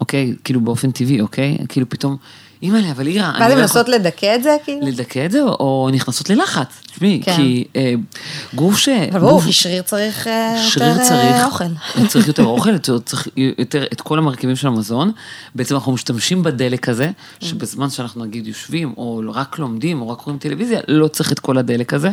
אוקיי? 0.00 0.34
כאילו 0.44 0.60
באופן 0.60 0.90
טבעי, 0.90 1.20
אוקיי? 1.20 1.58
כאילו 1.68 1.88
פתאום, 1.88 2.16
אימא'לה, 2.62 2.90
אבל 2.90 3.06
אירה, 3.06 3.32
ואז 3.40 3.52
הן 3.52 3.58
מנסות 3.58 3.88
לדכא 3.88 4.34
את 4.34 4.42
זה, 4.42 4.56
כאילו? 4.64 4.86
לדכא 4.86 5.26
את 5.26 5.30
זה, 5.30 5.42
או 5.42 5.88
נכנסות 5.92 6.30
ללחץ. 6.30 6.80
תשמעי, 6.86 7.22
כן. 7.24 7.36
כי 7.36 7.64
אה, 7.76 7.94
גוף 8.54 8.76
ש... 8.78 8.88
אבל 8.88 9.20
ברור, 9.20 9.42
כי 9.42 9.52
שריר 9.52 9.82
צריך 9.82 10.26
אה, 10.26 10.64
שריר 10.68 10.88
יותר 10.88 11.00
אה, 11.00 11.08
צריך, 11.08 11.44
אוכל. 11.44 11.64
צריך 12.08 12.28
יותר 12.28 12.44
אוכל, 12.44 12.78
צריך 12.78 13.28
יותר 13.36 13.84
את 13.92 14.00
כל 14.00 14.18
המרכיבים 14.18 14.56
של 14.56 14.66
המזון. 14.66 15.12
בעצם 15.54 15.74
אנחנו 15.74 15.92
משתמשים 15.92 16.42
בדלק 16.42 16.88
הזה, 16.88 17.10
שבזמן 17.40 17.90
שאנחנו 17.90 18.24
נגיד 18.24 18.46
יושבים, 18.46 18.94
או 18.96 19.22
רק 19.28 19.58
לומדים, 19.58 20.00
או 20.00 20.08
רק 20.08 20.20
רואים 20.20 20.38
טלוויזיה, 20.38 20.80
לא 20.88 21.08
צריך 21.08 21.32
את 21.32 21.40
כל 21.40 21.58
הדלק 21.58 21.94
הזה. 21.94 22.10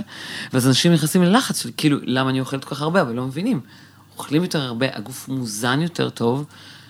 ואז 0.54 0.68
אנשים 0.68 0.94
נכנסים 0.94 1.24
ללחץ, 1.24 1.64
של 1.64 1.70
כאילו, 1.78 1.98
למה 2.04 2.30
אני 2.30 2.40
אוכלת 2.40 2.64
כל 2.64 2.76
כך 2.76 2.82
הרבה, 2.82 3.02
אבל 3.02 3.14
לא 3.14 3.24
מבינים. 3.24 3.60
אוכלים 4.18 4.42
יותר 4.44 4.62
הרבה, 4.62 4.86
הגוף 4.94 5.28
מוזן 5.28 5.82
יותר 5.82 6.10
טוב. 6.10 6.46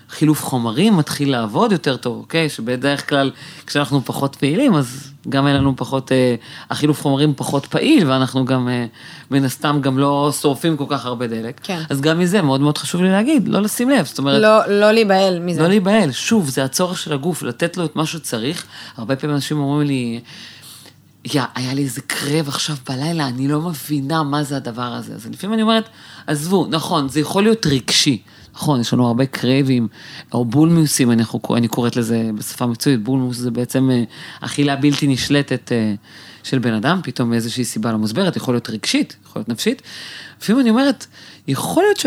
חילוף 0.10 0.44
חומרים 0.44 0.98
מתחיל 0.98 1.32
לעבוד 1.32 1.72
יותר 1.72 1.98
טוב, 1.98 2.18
אוקיי? 2.18 2.50
שבדרך 2.50 3.10
כלל 3.10 3.32
כשאנחנו 3.68 4.02
פחות 4.06 4.36
פעילים, 4.36 4.76
אז 4.76 5.12
גם 5.30 5.48
אין 5.48 5.56
לנו 5.56 5.74
פחות, 5.76 6.12
אה, 6.12 6.36
החילוף 6.70 7.02
חומרים 7.02 7.34
פחות 7.36 7.66
פעיל, 7.66 8.10
ואנחנו 8.10 8.46
גם, 8.46 8.70
אה, 8.70 8.86
מן 9.32 9.44
הסתם, 9.44 9.80
גם 9.82 9.98
לא 9.98 10.32
שורפים 10.42 10.78
כל 10.78 10.86
כך 10.90 11.06
הרבה 11.06 11.28
דלק. 11.28 11.60
כן. 11.64 11.82
אז 11.90 12.02
גם 12.02 12.20
מזה 12.20 12.42
מאוד 12.42 12.62
מאוד 12.62 12.78
חשוב 12.78 13.02
לי 13.02 13.12
להגיד, 13.12 13.48
לא 13.48 13.62
לשים 13.62 13.90
לב, 13.90 14.06
זאת 14.06 14.18
אומרת, 14.18 14.42
לא, 14.42 14.68
לא 14.68 14.92
להיבהל 14.92 15.40
מזה. 15.40 15.62
לא 15.62 15.68
להיבהל, 15.68 16.12
שוב, 16.12 16.50
זה 16.50 16.64
הצורך 16.64 16.98
של 16.98 17.14
הגוף, 17.14 17.44
לתת 17.44 17.78
לו 17.78 17.86
את 17.86 17.96
מה 17.96 18.06
שצריך. 18.06 18.66
הרבה 18.98 19.16
פעמים 19.16 19.36
אנשים 19.36 19.58
אומרים 19.58 19.88
לי, 19.88 20.20
יא, 21.34 21.42
היה 21.56 21.74
לי 21.74 21.84
איזה 21.84 22.02
קרב 22.02 22.48
עכשיו 22.48 22.76
בלילה, 22.90 23.28
אני 23.28 23.48
לא 23.48 23.62
מבינה 23.62 24.24
מה 24.24 24.44
זה 24.44 24.58
הדבר 24.58 24.82
הזה. 24.82 25.14
אז 25.14 25.28
לפעמים 25.32 25.54
אני 25.54 25.62
אומרת, 25.62 25.90
עזבו, 26.28 26.68
נכון, 26.70 27.10
זה 27.10 27.20
יכול 27.20 27.44
להיות 27.44 27.66
רגשי. 27.66 28.22
נכון, 28.56 28.82
יש 28.82 28.94
לנו 28.94 29.08
הרבה 29.08 29.26
קרבים, 29.26 29.88
או 30.34 30.46
בולמיוסים, 30.46 31.12
אני, 31.12 31.24
אני 31.56 31.68
קוראת 31.68 31.96
לזה 31.96 32.30
בשפה 32.36 32.66
מקצועית, 32.66 33.04
בולמיוס 33.04 33.38
זה 33.38 33.52
בעצם 33.52 33.90
אה, 33.92 34.04
אכילה 34.42 34.76
בלתי 34.76 35.08
נשלטת 35.08 35.72
אה, 35.72 35.94
של 36.44 36.60
בן 36.60 36.74
אדם, 36.74 37.00
פתאום 37.04 37.30
מאיזושהי 37.30 37.66
סיבה 37.66 37.92
לא 37.92 37.98
מוסברת, 37.98 38.36
יכול 38.36 38.54
להיות 38.54 38.70
רגשית, 38.70 39.16
יכול 39.26 39.40
להיות 39.40 39.50
נפשית. 39.50 39.82
לפעמים 40.42 40.62
אני 40.62 40.70
אומרת, 40.70 41.06
יכול 41.48 41.84
להיות, 41.84 41.98
ש... 41.98 42.06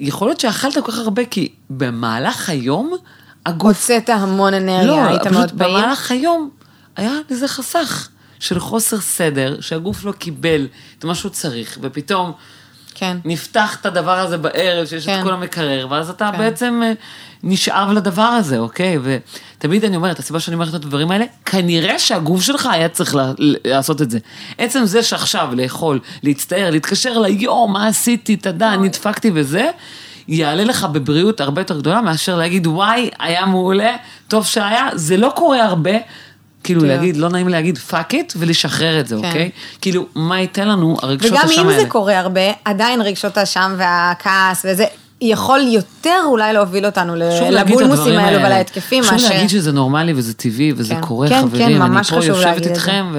יכול 0.00 0.28
להיות 0.28 0.40
שאכלת 0.40 0.74
כל 0.74 0.92
כך 0.92 0.98
הרבה, 0.98 1.24
כי 1.24 1.52
במהלך 1.70 2.48
היום, 2.48 2.96
הגוף 3.46 3.76
הוצאת 3.76 4.08
המון 4.08 4.54
אנרגיה, 4.54 4.86
לא, 4.86 5.06
היית 5.06 5.26
מאוד 5.26 5.50
פעיל. 5.50 5.70
במהלך 5.70 6.10
היום 6.10 6.50
היה 6.96 7.12
לזה 7.30 7.48
חסך 7.48 8.08
של 8.38 8.60
חוסר 8.60 9.00
סדר, 9.00 9.60
שהגוף 9.60 10.04
לא 10.04 10.12
קיבל 10.12 10.66
את 10.98 11.04
מה 11.04 11.14
שהוא 11.14 11.30
צריך, 11.30 11.78
ופתאום 11.82 12.32
כן. 12.98 13.16
נפתח 13.24 13.76
את 13.80 13.86
הדבר 13.86 14.18
הזה 14.18 14.38
בערב, 14.38 14.86
שיש 14.86 15.06
כן. 15.06 15.18
את 15.18 15.24
כל 15.24 15.32
המקרר, 15.32 15.86
ואז 15.90 16.10
אתה 16.10 16.30
כן. 16.32 16.38
בעצם 16.38 16.82
אה, 16.84 16.92
נשאב 17.42 17.90
לדבר 17.90 18.22
הזה, 18.22 18.58
אוקיי? 18.58 18.98
ותמיד 19.02 19.84
אני 19.84 19.96
אומרת, 19.96 20.18
הסיבה 20.18 20.40
שאני 20.40 20.54
אומרת 20.54 20.68
את 20.68 20.74
הדברים 20.74 21.10
האלה, 21.10 21.24
כנראה 21.44 21.98
שהגוף 21.98 22.42
שלך 22.42 22.68
היה 22.72 22.88
צריך 22.88 23.16
לעשות 23.64 24.02
את 24.02 24.10
זה. 24.10 24.18
עצם 24.58 24.84
זה 24.84 25.02
שעכשיו 25.02 25.48
לאכול, 25.52 26.00
להצטער, 26.22 26.70
להתקשר 26.70 27.18
ליום, 27.18 27.72
מה 27.72 27.86
עשיתי, 27.86 28.36
תדע, 28.36 28.76
נדפקתי 28.76 29.30
וזה, 29.34 29.70
יעלה 30.28 30.64
לך 30.64 30.84
בבריאות 30.92 31.40
הרבה 31.40 31.60
יותר 31.60 31.78
גדולה 31.78 32.00
מאשר 32.00 32.36
להגיד, 32.36 32.66
וואי, 32.66 33.10
היה 33.18 33.46
מעולה, 33.46 33.96
טוב 34.28 34.46
שהיה, 34.46 34.88
זה 34.94 35.16
לא 35.16 35.32
קורה 35.36 35.64
הרבה. 35.64 35.92
כאילו 36.68 36.80
כן. 36.80 36.86
להגיד, 36.86 37.16
לא 37.16 37.28
נעים 37.28 37.48
להגיד 37.48 37.78
fuck 37.78 38.14
it 38.14 38.32
ולשחרר 38.36 39.00
את 39.00 39.08
זה, 39.08 39.16
כן. 39.20 39.26
אוקיי? 39.26 39.50
כאילו, 39.80 40.06
מה 40.14 40.40
ייתן 40.40 40.68
לנו 40.68 40.96
הרגשות 41.02 41.32
אשם 41.32 41.68
האלה? 41.68 41.82
זה 41.82 41.88
קורה 41.88 42.18
הרבה, 42.18 42.40
עדיין 42.64 43.00
רגשות 43.00 43.38
האשם 43.38 43.74
והכעס 43.78 44.66
וזה, 44.68 44.84
יכול 45.20 45.60
יותר 45.60 46.18
אולי 46.26 46.52
להוביל 46.52 46.86
אותנו 46.86 47.14
לבולמוסים 47.50 48.18
האלו 48.18 48.38
ולהתקפים, 48.38 49.02
חשוב 49.02 49.12
מאשר... 49.12 49.28
להגיד 49.28 49.48
שזה 49.48 49.72
נורמלי 49.72 50.12
וזה 50.16 50.34
טבעי 50.34 50.72
וזה 50.76 50.94
כן. 50.94 51.00
קורה, 51.00 51.28
כן, 51.28 51.42
חברים. 51.42 51.68
כן, 51.68 51.78
ממש 51.78 52.12
אני 52.12 52.16
פה 52.16 52.22
חשוב 52.22 52.36
יושבת 52.36 52.44
להגיד 52.44 52.58
את 52.58 52.64
זה. 52.64 52.70
איתכם, 52.70 53.14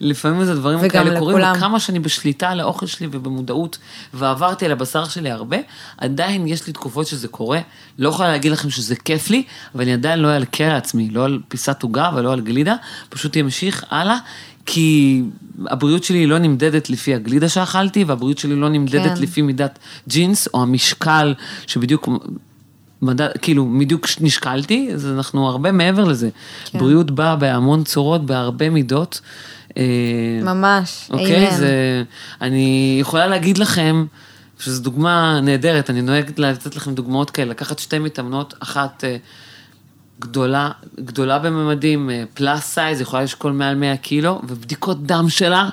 ולפעמים 0.00 0.44
זה 0.44 0.54
דברים 0.54 0.88
כאלה 0.88 1.18
קורים, 1.18 1.38
לכולם. 1.38 1.56
וכמה 1.56 1.80
שאני 1.80 1.98
בשליטה 1.98 2.48
על 2.48 2.60
האוכל 2.60 2.86
שלי 2.86 3.08
ובמודעות, 3.10 3.78
ועברתי 4.14 4.64
על 4.64 4.72
הבשר 4.72 5.04
שלי 5.04 5.30
הרבה, 5.30 5.56
עדיין 5.98 6.46
יש 6.46 6.66
לי 6.66 6.72
תקופות 6.72 7.06
שזה 7.06 7.28
קורה. 7.28 7.60
לא 7.98 8.08
יכולה 8.08 8.28
להגיד 8.28 8.52
לכם 8.52 8.70
שזה 8.70 8.96
כיף 8.96 9.30
לי, 9.30 9.42
אבל 9.74 9.82
אני 9.82 9.92
עדיין 9.92 10.18
לא 10.18 10.36
אלקה 10.36 10.68
לעצמי, 10.68 11.10
לא 11.10 11.24
על 11.24 11.40
פיסת 11.48 11.82
עוגה 11.82 12.10
ולא 12.14 12.32
על 12.32 12.40
גלידה, 12.40 12.74
פשוט 13.08 13.36
אמשיך 13.36 13.84
הלאה. 13.90 14.18
כי 14.66 15.22
הבריאות 15.66 16.04
שלי 16.04 16.26
לא 16.26 16.38
נמדדת 16.38 16.90
לפי 16.90 17.14
הגלידה 17.14 17.48
שאכלתי, 17.48 18.04
והבריאות 18.04 18.38
שלי 18.38 18.56
לא 18.56 18.68
נמדדת 18.68 19.16
כן. 19.16 19.22
לפי 19.22 19.42
מידת 19.42 19.78
ג'ינס, 20.08 20.48
או 20.54 20.62
המשקל 20.62 21.34
שבדיוק 21.66 22.08
מדד, 23.02 23.28
כאילו, 23.42 23.68
בדיוק 23.80 24.06
נשקלתי, 24.20 24.90
אז 24.94 25.06
אנחנו 25.06 25.48
הרבה 25.48 25.72
מעבר 25.72 26.04
לזה. 26.04 26.28
כן. 26.64 26.78
בריאות 26.78 27.10
באה 27.10 27.36
בהמון 27.36 27.84
צורות, 27.84 28.26
בהרבה 28.26 28.70
מידות. 28.70 29.20
אה, 29.76 29.82
ממש, 30.42 31.08
אוקיי, 31.10 31.48
אמן. 31.48 31.56
זה... 31.56 32.02
אני 32.40 32.96
יכולה 33.00 33.26
להגיד 33.26 33.58
לכם, 33.58 34.06
שזו 34.58 34.82
דוגמה 34.82 35.40
נהדרת, 35.42 35.90
אני 35.90 36.02
נוהגת 36.02 36.38
לתת 36.38 36.76
לכם 36.76 36.94
דוגמאות 36.94 37.30
כאלה, 37.30 37.50
לקחת 37.50 37.78
שתי 37.78 37.98
מתאמנות, 37.98 38.54
אחת 38.60 39.04
אה, 39.04 39.16
גדולה, 40.20 40.70
גדולה 41.00 41.38
בממדים, 41.38 42.10
plus 42.34 42.64
size, 42.64 43.00
יכולה 43.00 43.22
לשקול 43.22 43.52
מעל 43.52 43.74
100 43.74 43.96
קילו, 43.96 44.40
ובדיקות 44.48 45.06
דם 45.06 45.28
שלה, 45.28 45.68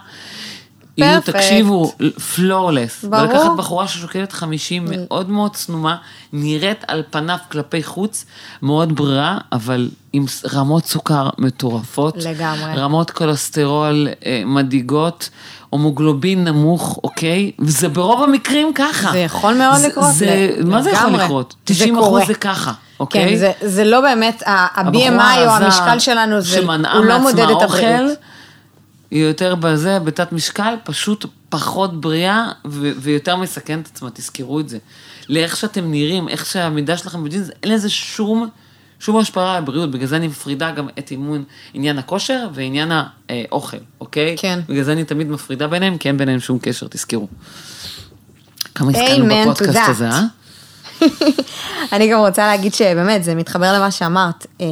יהיו. 0.98 1.22
תקשיבו, 1.22 1.94
flawless. 2.36 3.06
ברור. 3.06 3.22
ולקחת 3.24 3.52
בחורה 3.58 3.88
ששוקלת 3.88 4.32
50, 4.34 4.86
מאוד 4.98 5.30
מאוד 5.30 5.52
צנומה, 5.54 5.96
נראית 6.34 6.84
על 6.88 7.04
פניו 7.10 7.38
כלפי 7.52 7.84
חוץ, 7.84 8.26
מאוד 8.62 8.96
בריאה, 8.96 9.38
אבל 9.52 9.90
עם 10.14 10.26
רמות 10.54 10.86
סוכר 10.86 11.30
מטורפות. 11.38 12.16
לגמרי. 12.18 12.74
רמות 12.76 13.12
כולסטרול 13.12 14.08
אה, 14.26 14.42
מדאיגות, 14.46 15.30
הומוגלובין 15.70 16.44
נמוך, 16.44 17.00
אוקיי? 17.04 17.52
וזה 17.60 17.90
ברוב 17.90 18.24
המקרים 18.24 18.74
ככה. 18.76 19.12
זה 19.12 19.18
יכול 19.18 19.54
מאוד 19.54 19.76
זה- 19.78 19.88
לקרות, 19.88 20.14
זה, 20.14 20.50
ל- 20.60 20.66
מה 20.70 20.82
זה 20.82 20.90
יכול. 20.92 21.10
לקרות? 21.14 21.56
זה 21.68 21.74
90 21.74 21.96
קורה. 21.96 22.08
אחוז 22.20 22.28
זה 22.28 22.34
ככה, 22.34 22.72
אוקיי? 23.00 23.30
כן, 23.30 23.36
זה, 23.38 23.52
זה 23.62 23.84
לא 23.84 24.02
באמת, 24.02 24.44
ה-BMI 24.48 25.40
או 25.46 25.50
המשקל 25.50 26.00
שלנו, 26.00 26.42
זה, 26.42 26.60
הוא 26.94 27.06
לא 27.06 27.18
מודד 27.20 27.40
את 27.58 27.62
הבריאות. 27.62 28.18
היא 29.14 29.24
יותר 29.24 29.56
בזה, 29.56 30.00
בתת 30.00 30.32
משקל, 30.32 30.76
פשוט 30.84 31.26
פחות 31.50 32.02
בריאה 32.02 32.52
ו- 32.66 32.92
ויותר 33.00 33.36
מסכנת 33.36 33.88
עצמה, 33.88 34.10
תזכרו 34.14 34.60
את 34.60 34.70
זה. 34.70 34.78
לאיך 35.30 35.58
שאתם 35.58 35.92
נראים, 35.92 36.30
איך 36.30 36.46
שהמידה 36.46 36.98
שלכם 36.98 37.24
בג'ינס, 37.24 37.50
אין 37.64 37.72
לזה 37.72 37.90
שום, 37.90 38.50
שום 39.00 39.18
השפעה 39.18 39.52
על 39.52 39.64
הבריאות, 39.64 39.92
בגלל 39.92 40.08
זה 40.08 40.16
אני 40.16 40.28
מפרידה 40.28 40.72
גם 40.72 40.88
את 41.00 41.12
אימון, 41.12 41.44
עניין 41.74 41.98
הכושר 42.00 42.48
ועניין 42.54 42.92
האוכל, 43.30 43.78
אוקיי? 44.02 44.36
כן. 44.38 44.60
בגלל 44.70 44.84
זה 44.84 44.92
אני 44.92 45.04
תמיד 45.04 45.28
מפרידה 45.28 45.68
ביניהם, 45.68 45.98
כי 45.98 46.08
אין 46.08 46.18
ביניהם 46.18 46.40
שום 46.40 46.60
קשר, 46.60 46.88
תזכרו. 46.90 47.28
כמה 48.76 48.92
הסתכלנו 48.92 49.36
בפודקאסט. 49.42 49.90
הזה, 49.90 50.10
אה? 50.10 50.24
אני 51.94 52.08
גם 52.08 52.20
רוצה 52.20 52.48
להגיד 52.48 52.74
שבאמת, 52.74 53.24
זה 53.24 53.36
מתחבר 53.36 53.74
למה 53.74 53.92
שאמרת. 53.92 54.48
אה, 54.62 54.66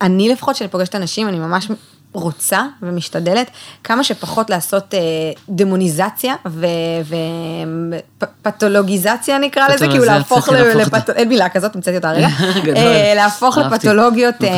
אני 0.00 0.28
לפחות, 0.28 0.54
כשאני 0.54 0.70
פוגשת 0.70 0.94
אנשים, 0.94 1.28
אני 1.28 1.38
ממש 1.38 1.68
רוצה 2.14 2.62
ומשתדלת 2.82 3.50
כמה 3.84 4.04
שפחות 4.04 4.50
לעשות 4.50 4.94
אה, 4.94 4.98
דמוניזציה 5.48 6.34
ופתולוגיזציה 8.42 9.38
נקרא 9.38 9.68
לזה, 9.68 9.86
כאילו 9.86 9.90
פתולוגיזציה, 10.04 10.18
להפוך, 10.18 10.48
ל- 10.48 10.52
להפוך 10.62 10.94
לפת... 10.94 11.10
אין 11.10 11.28
מילה 11.28 11.48
כזאת, 11.48 11.74
המצאתי 11.74 11.96
אותה 11.96 12.10
רגע, 12.12 12.28
גדול. 12.64 12.76
אה, 12.76 13.12
להפוך. 13.16 13.58
לפתולוגיות 13.58 14.34
אה, 14.44 14.48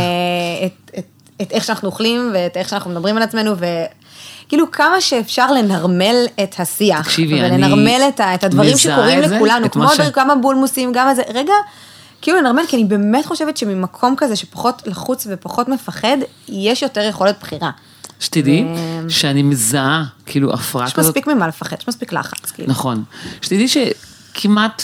את, 0.66 0.90
את, 0.98 1.04
את 1.42 1.52
איך 1.52 1.64
שאנחנו 1.64 1.88
אוכלים 1.88 2.30
ואת 2.34 2.56
איך 2.56 2.68
שאנחנו 2.68 2.90
מדברים 2.90 3.16
על 3.16 3.22
עצמנו, 3.22 3.52
וכאילו 4.46 4.70
כמה 4.70 5.00
שאפשר 5.00 5.52
לנרמל 5.52 6.16
את 6.42 6.54
השיח, 6.58 7.02
תקשיבי, 7.02 7.40
אני 7.40 7.48
ולנרמל 7.56 8.00
את, 8.08 8.20
ה- 8.20 8.34
את 8.34 8.44
הדברים 8.44 8.76
שקורים 8.78 9.22
את 9.24 9.28
זה, 9.28 9.36
לכולנו, 9.36 9.66
את 9.66 9.72
כמו 9.72 9.88
ש- 9.88 10.00
כמה 10.00 10.34
בולמוסים, 10.34 10.92
גם 10.92 11.08
הזה, 11.08 11.22
רגע, 11.34 11.52
כאילו 12.22 12.38
לנרמל, 12.38 12.62
כי 12.68 12.76
אני 12.76 12.84
באמת 12.84 13.26
חושבת 13.26 13.56
שממקום 13.56 14.14
כזה 14.18 14.36
שפחות 14.36 14.82
לחוץ 14.86 15.26
ופחות 15.30 15.68
מפחד, 15.68 16.16
יש 16.48 16.82
יותר 16.82 17.00
יכולת 17.00 17.36
בחירה. 17.40 17.70
שתדעי 18.20 18.64
ו- 18.64 19.10
שאני 19.10 19.42
מזהה, 19.42 20.04
כאילו, 20.26 20.52
הפרעה 20.54 20.86
יש 20.86 20.92
כזאת. 20.92 21.08
מספיק 21.10 21.26
ממה 21.26 21.48
לפחד, 21.48 21.76
יש 21.80 21.88
מספיק 21.88 22.12
לחץ, 22.12 22.50
כאילו. 22.50 22.68
נכון. 22.68 23.04
שתדעי 23.42 23.66
שכמעט 23.68 24.82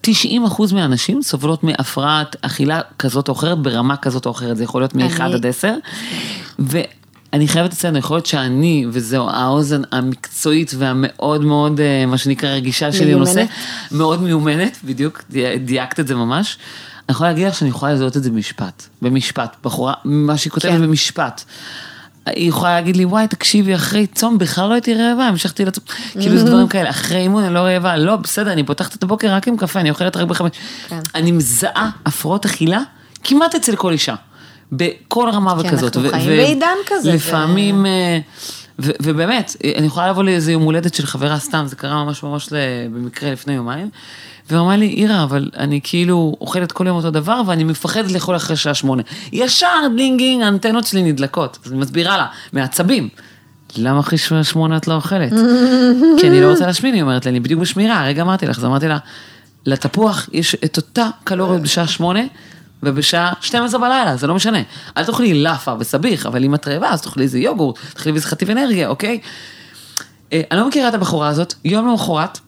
90 0.00 0.44
אחוז 0.44 0.72
מהאנשים 0.72 1.22
סובלות 1.22 1.64
מהפרעת 1.64 2.36
אכילה 2.40 2.80
כזאת 2.98 3.28
או 3.28 3.32
אחרת, 3.34 3.58
ברמה 3.58 3.96
כזאת 3.96 4.26
או 4.26 4.30
אחרת, 4.30 4.56
זה 4.56 4.64
יכול 4.64 4.82
להיות 4.82 4.94
מ-1 4.94 5.20
אני- 5.20 5.34
עד 5.34 5.46
10. 5.46 5.74
ואני 7.32 7.48
חייבת 7.48 7.72
לציין, 7.72 7.96
יכול 7.96 8.16
להיות 8.16 8.26
שאני, 8.26 8.86
וזהו 8.90 9.28
האוזן 9.30 9.82
המקצועית 9.92 10.72
והמאוד 10.78 11.44
מאוד, 11.44 11.80
אה, 11.80 12.06
מה 12.06 12.18
שנקרא, 12.18 12.48
רגישה 12.50 12.92
שלי 12.92 13.14
לנושא. 13.14 13.44
מאוד 13.92 14.22
מיומנת, 14.22 14.78
בדיוק, 14.84 15.22
די- 15.30 15.58
דייקת 15.58 16.00
את 16.00 16.06
זה 16.06 16.14
ממש. 16.14 16.58
אני 17.08 17.14
יכולה 17.14 17.30
להגיד 17.30 17.46
לך 17.48 17.54
שאני 17.54 17.70
יכולה 17.70 17.92
לזהות 17.92 18.16
את 18.16 18.22
זה 18.22 18.30
במשפט, 18.30 18.82
במשפט, 19.02 19.56
בחורה, 19.64 19.94
מה 20.04 20.36
שהיא 20.36 20.50
כותבת 20.50 20.72
כן. 20.72 20.82
במשפט. 20.82 21.42
היא 22.26 22.48
יכולה 22.48 22.74
להגיד 22.74 22.96
לי, 22.96 23.04
וואי, 23.04 23.28
תקשיבי, 23.28 23.74
אחרי 23.74 24.06
צום 24.06 24.38
בכלל 24.38 24.68
לא 24.68 24.74
הייתי 24.74 24.94
רעבה, 24.94 25.24
המשכתי 25.26 25.64
לצום. 25.64 25.84
כאילו, 26.20 26.38
זה 26.38 26.44
דברים 26.46 26.68
כאלה, 26.68 26.90
אחרי 26.90 27.18
אימון 27.18 27.44
אני 27.44 27.54
לא 27.54 27.58
רעבה, 27.60 27.96
לא, 27.96 28.16
בסדר, 28.16 28.52
אני 28.52 28.64
פותחת 28.64 28.94
את 28.94 29.02
הבוקר 29.02 29.32
רק 29.34 29.48
עם 29.48 29.56
קפה, 29.56 29.80
אני 29.80 29.90
אוכלת 29.90 30.16
רק 30.16 30.26
בחמש. 30.28 30.50
כן. 30.88 30.98
אני 31.14 31.32
מזהה 31.32 31.90
הפרעות 32.06 32.44
אכילה 32.44 32.80
כמעט 33.24 33.54
אצל 33.54 33.76
כל 33.76 33.92
אישה, 33.92 34.14
בכל 34.72 35.28
רמה 35.32 35.54
כי 35.62 35.68
וכזאת. 35.68 35.96
אנחנו 35.96 36.08
ו- 36.08 36.12
חיים 36.12 36.32
ו- 36.32 36.36
בעידן 36.36 36.76
כזה, 36.86 37.10
ו- 37.10 37.14
לפעמים, 37.14 37.86
אה, 37.86 38.18
ו- 38.78 38.90
ובאמת, 39.02 39.56
אני 39.78 39.86
יכולה 39.86 40.10
לבוא 40.10 40.24
לאיזה 40.24 40.52
יום 40.52 40.62
הולדת 40.62 40.94
של 40.94 41.06
חברה 41.06 41.38
סתם, 41.38 41.64
זה 41.66 41.76
קרה 41.76 42.04
ממש 42.04 42.22
ממש 42.22 42.48
במקרה 42.92 43.32
לפני 43.32 43.52
יומיים, 43.52 43.90
והיא 44.50 44.60
אמרה 44.60 44.76
לי, 44.76 44.88
אירה, 44.88 45.22
אבל 45.22 45.50
אני 45.56 45.80
כאילו 45.82 46.36
אוכלת 46.40 46.72
כל 46.72 46.86
יום 46.86 46.96
אותו 46.96 47.10
דבר, 47.10 47.42
ואני 47.46 47.64
מפחדת 47.64 48.12
לאכול 48.12 48.36
אחרי 48.36 48.56
שעה 48.56 48.74
שמונה. 48.74 49.02
ישר 49.32 49.68
דינגינג, 49.96 50.42
האנטנות 50.42 50.86
שלי 50.86 51.02
נדלקות. 51.02 51.58
אז 51.64 51.72
אני 51.72 51.80
מסבירה 51.80 52.16
לה, 52.16 52.26
מעצבים. 52.52 53.08
למה 53.76 54.00
אחרי 54.00 54.18
שעה 54.18 54.44
שמונה 54.44 54.76
את 54.76 54.88
לא 54.88 54.94
אוכלת? 54.94 55.32
כי 56.20 56.28
אני 56.28 56.40
לא 56.40 56.50
רוצה 56.50 56.66
להשמין, 56.66 56.94
היא 56.94 57.02
אומרת 57.02 57.24
לי, 57.24 57.30
אני 57.30 57.40
בדיוק 57.40 57.60
בשמירה, 57.60 58.00
הרגע 58.00 58.22
אמרתי 58.22 58.46
לך, 58.46 58.58
אז 58.58 58.64
אמרתי 58.64 58.88
לה, 58.88 58.98
לתפוח 59.66 60.28
יש 60.32 60.54
את 60.54 60.76
אותה 60.76 61.08
קלוריות 61.24 61.62
בשעה 61.62 61.86
שמונה, 61.86 62.20
ובשעה 62.82 63.32
12 63.40 63.80
בלילה, 63.80 64.16
זה 64.16 64.26
לא 64.26 64.34
משנה. 64.34 64.58
אל 64.96 65.04
תאכלי 65.04 65.42
לאפה 65.42 65.74
וסביח, 65.78 66.26
אבל 66.26 66.44
אם 66.44 66.54
את 66.54 66.68
רעבה, 66.68 66.90
אז 66.90 67.02
תאכלי 67.02 67.22
איזה 67.22 67.38
יוגורט, 67.38 67.78
תאכלי 67.94 68.12
איזה 68.12 68.26
חטיב 68.26 68.50
אנרגיה, 68.50 68.88
אוקיי? 68.88 69.20
אה, 70.32 70.40
אני 70.50 70.60
לא 70.60 70.68
מכירה 70.68 70.88
את 70.88 70.94
הבחורה 70.94 71.28
הזאת, 71.28 71.54
יום 71.64 71.88
למחרת, 71.88 72.38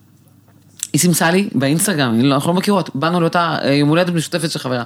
היא 0.93 1.01
סימסה 1.01 1.31
לי 1.31 1.49
באינסטגרם, 1.55 2.21
לא- 2.21 2.35
אנחנו 2.35 2.53
לא 2.53 2.59
מכירות, 2.59 2.91
באנו 2.95 3.21
לאותה 3.21 3.57
אה, 3.63 3.73
יום 3.73 3.89
הולדת 3.89 4.15
משותפת 4.15 4.51
של 4.51 4.59
חברה. 4.59 4.83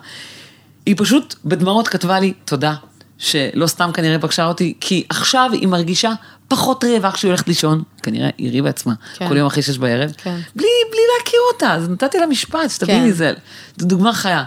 היא 0.87 0.95
פשוט 0.99 1.35
בדמעות 1.45 1.89
כתבה 1.89 2.21
לי, 2.21 2.33
תודה, 2.45 2.75
שלא 3.19 3.67
סתם 3.67 3.91
כנראה 3.95 4.19
פגשה 4.19 4.47
אותי, 4.47 4.75
כי 4.81 5.05
עכשיו 5.09 5.51
היא 5.53 5.69
מרגישה 5.69 6.13
פחות 6.49 6.85
רעבה 6.85 7.11
כשהיא 7.11 7.29
הולכת 7.29 7.49
לישון, 7.49 7.83
כנראה 8.03 8.29
היא 8.39 8.51
ריבה 8.51 8.69
עצמה, 8.69 8.93
כן. 9.17 9.29
כל 9.29 9.37
יום 9.37 9.47
אחרי 9.47 9.63
שש 9.63 9.79
בערב, 9.79 10.13
כן. 10.17 10.31
בלי, 10.57 10.67
בלי 10.91 11.01
להכיר 11.19 11.41
אותה, 11.53 11.73
אז 11.75 11.89
נתתי 11.89 12.19
לה 12.19 12.27
משפט, 12.27 12.71
שתביני, 12.71 13.09
כן. 13.09 13.13
זה, 13.13 13.33
דוגמה 13.79 14.13
חיה. 14.13 14.45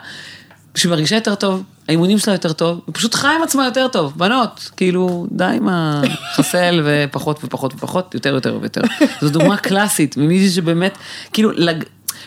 כשהיא 0.81 0.89
מרגישה 0.89 1.15
יותר 1.15 1.35
טוב, 1.35 1.63
האימונים 1.87 2.17
שלה 2.17 2.33
יותר 2.33 2.53
טוב, 2.53 2.81
היא 2.87 2.95
פשוט 2.95 3.15
חיה 3.15 3.35
עם 3.35 3.43
עצמה 3.43 3.65
יותר 3.65 3.87
טוב, 3.87 4.13
בנות, 4.15 4.71
כאילו, 4.77 5.27
די 5.31 5.43
עם 5.43 5.67
החסל 5.71 6.81
ופחות 6.85 7.39
ופחות 7.43 7.73
ופחות, 7.73 8.13
יותר 8.13 8.29
יותר 8.29 8.57
ויותר. 8.61 8.81
זו 9.21 9.29
דוגמה 9.29 9.57
קלאסית, 9.67 10.17
ממישהי 10.17 10.49
שבאמת, 10.49 10.97
כאילו. 11.33 11.51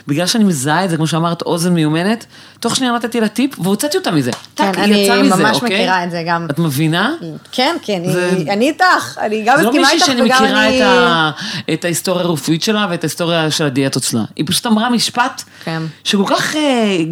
בגלל 0.07 0.26
שאני 0.26 0.44
מזהה 0.44 0.85
את 0.85 0.90
זה, 0.90 0.96
כמו 0.96 1.07
שאמרת, 1.07 1.42
אוזן 1.42 1.72
מיומנת, 1.74 2.26
תוך 2.61 2.76
שנייה 2.76 2.92
נתתי 2.92 3.20
לה 3.20 3.28
טיפ 3.28 3.61
והוצאתי 3.61 3.96
אותה 3.96 4.11
מזה. 4.11 4.30
כן, 4.57 4.72
היא 4.76 4.85
אני 4.85 4.94
יצאה 4.96 5.22
מזה, 5.22 5.37
ממש 5.37 5.57
אוקיי? 5.57 5.68
מכירה 5.76 6.04
את 6.04 6.11
זה 6.11 6.22
גם. 6.26 6.46
את 6.50 6.59
מבינה? 6.59 7.12
כן, 7.52 7.76
כן, 7.83 8.02
זה- 8.12 8.28
אני- 8.33 8.50
אני 8.52 8.68
איתך, 8.68 9.18
אני 9.22 9.42
גם 9.46 9.57
זה 9.57 9.62
לא 9.62 9.68
מסכימה 9.70 9.88
מישהי 9.92 9.96
איתך 9.96 10.07
שאני 10.07 10.22
וגם 10.22 10.42
מכירה 10.44 10.66
אני... 10.68 10.78
את, 10.83 10.87
ה... 10.87 11.30
את 11.72 11.85
ההיסטוריה 11.85 12.24
הרפואית 12.24 12.62
שלה 12.62 12.87
ואת 12.90 13.04
ההיסטוריה 13.04 13.50
של 13.50 13.64
הדיאטות 13.66 14.02
שלה. 14.02 14.22
היא 14.37 14.44
פשוט 14.48 14.66
אמרה 14.66 14.90
משפט 14.90 15.42
כן. 15.64 15.83
שכל 16.04 16.24
כך 16.26 16.54
uh, 16.54 16.57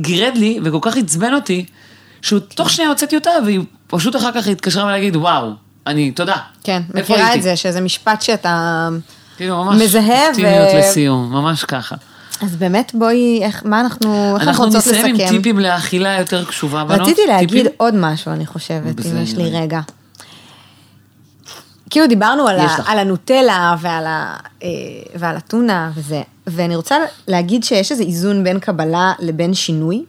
גירד 0.01 0.37
לי 0.37 0.59
וכל 0.65 0.79
כך 0.83 0.97
עצבן 0.97 1.35
אותי, 1.35 1.65
שהוא 2.23 2.39
תוך 2.55 2.71
שנייה 2.71 2.91
הוצאתי 2.91 3.17
אותה 3.17 3.31
והיא 3.45 3.61
פשוט 3.87 4.17
אחר 4.17 4.31
כך 4.35 4.47
התקשרה 4.47 4.85
ולהגיד, 4.85 5.17
וואו, 5.17 5.51
אני, 5.87 6.11
תודה. 6.11 6.37
כן, 6.65 6.83
מכירה 6.95 7.19
הייתי?" 7.27 7.39
את 7.39 7.43
זה, 7.43 7.57
שזה 7.57 7.81
משפט 7.81 8.23
שאתה 8.23 8.89
כאילו 9.37 9.65
ממש 9.65 9.83
מזהה 9.83 10.05
ו... 10.07 10.29
אופטימיות 10.29 10.69
לסיום, 10.79 11.33
ממש 11.33 11.65
ככה. 11.65 11.97
אז 12.43 12.57
באמת 12.57 12.93
בואי, 12.95 13.41
איך, 13.43 13.63
מה 13.65 13.81
אנחנו, 13.81 14.35
איך 14.35 14.49
אנחנו 14.49 14.65
אנחנו 14.65 14.79
רוצות 14.79 14.93
נסיים 14.95 15.07
עם 15.07 15.15
לסכם? 15.15 15.37
טיפים 15.37 15.59
לאכילה 15.59 16.19
יותר 16.19 16.45
קשובה, 16.45 16.85
בנות. 16.85 17.01
רציתי 17.01 17.21
להגיד 17.29 17.49
טיפים? 17.49 17.67
עוד 17.77 17.95
משהו, 17.95 18.33
אני 18.33 18.47
חושבת, 18.47 19.07
אם 19.07 19.23
יש 19.23 19.37
לי 19.37 19.51
רגע. 19.51 19.81
כאילו 21.91 22.07
דיברנו 22.07 22.49
על, 22.49 22.59
ה. 22.59 22.77
על 22.87 22.99
הנוטלה 22.99 23.77
ועל, 23.81 24.07
ה, 24.07 24.37
אה, 24.63 24.69
ועל 25.15 25.37
הטונה 25.37 25.91
וזה, 25.95 26.23
ואני 26.47 26.77
רוצה 26.77 26.97
להגיד 27.29 27.65
שיש 27.65 27.93
איזה 27.93 28.03
איזון 28.03 28.45
בין 28.45 28.59
קבלה 28.59 29.13
לבין 29.19 29.55
שינוי. 29.55 30.05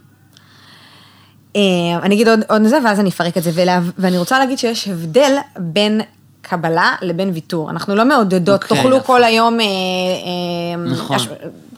אה, 1.55 1.61
אני 2.03 2.15
אגיד 2.15 2.27
עוד, 2.27 2.39
עוד 2.49 2.63
זה, 2.63 2.77
ואז 2.85 2.99
אני 2.99 3.09
אפרק 3.09 3.37
את 3.37 3.43
זה, 3.43 3.51
ולה, 3.53 3.79
ואני 3.97 4.17
רוצה 4.17 4.39
להגיד 4.39 4.57
שיש 4.57 4.87
הבדל 4.87 5.37
בין 5.57 6.01
קבלה 6.43 6.95
לבין 7.01 7.31
ויתור. 7.33 7.69
אנחנו 7.69 7.95
לא 7.95 8.05
מעודדות, 8.05 8.63
אוקיי, 8.63 8.77
תאכלו 8.77 8.95
יפה. 8.97 9.05
כל 9.05 9.23
היום, 9.23 9.59
אה, 9.59 9.65
אה, 9.65 10.91
נכון. 10.91 11.15
אש- 11.15 11.27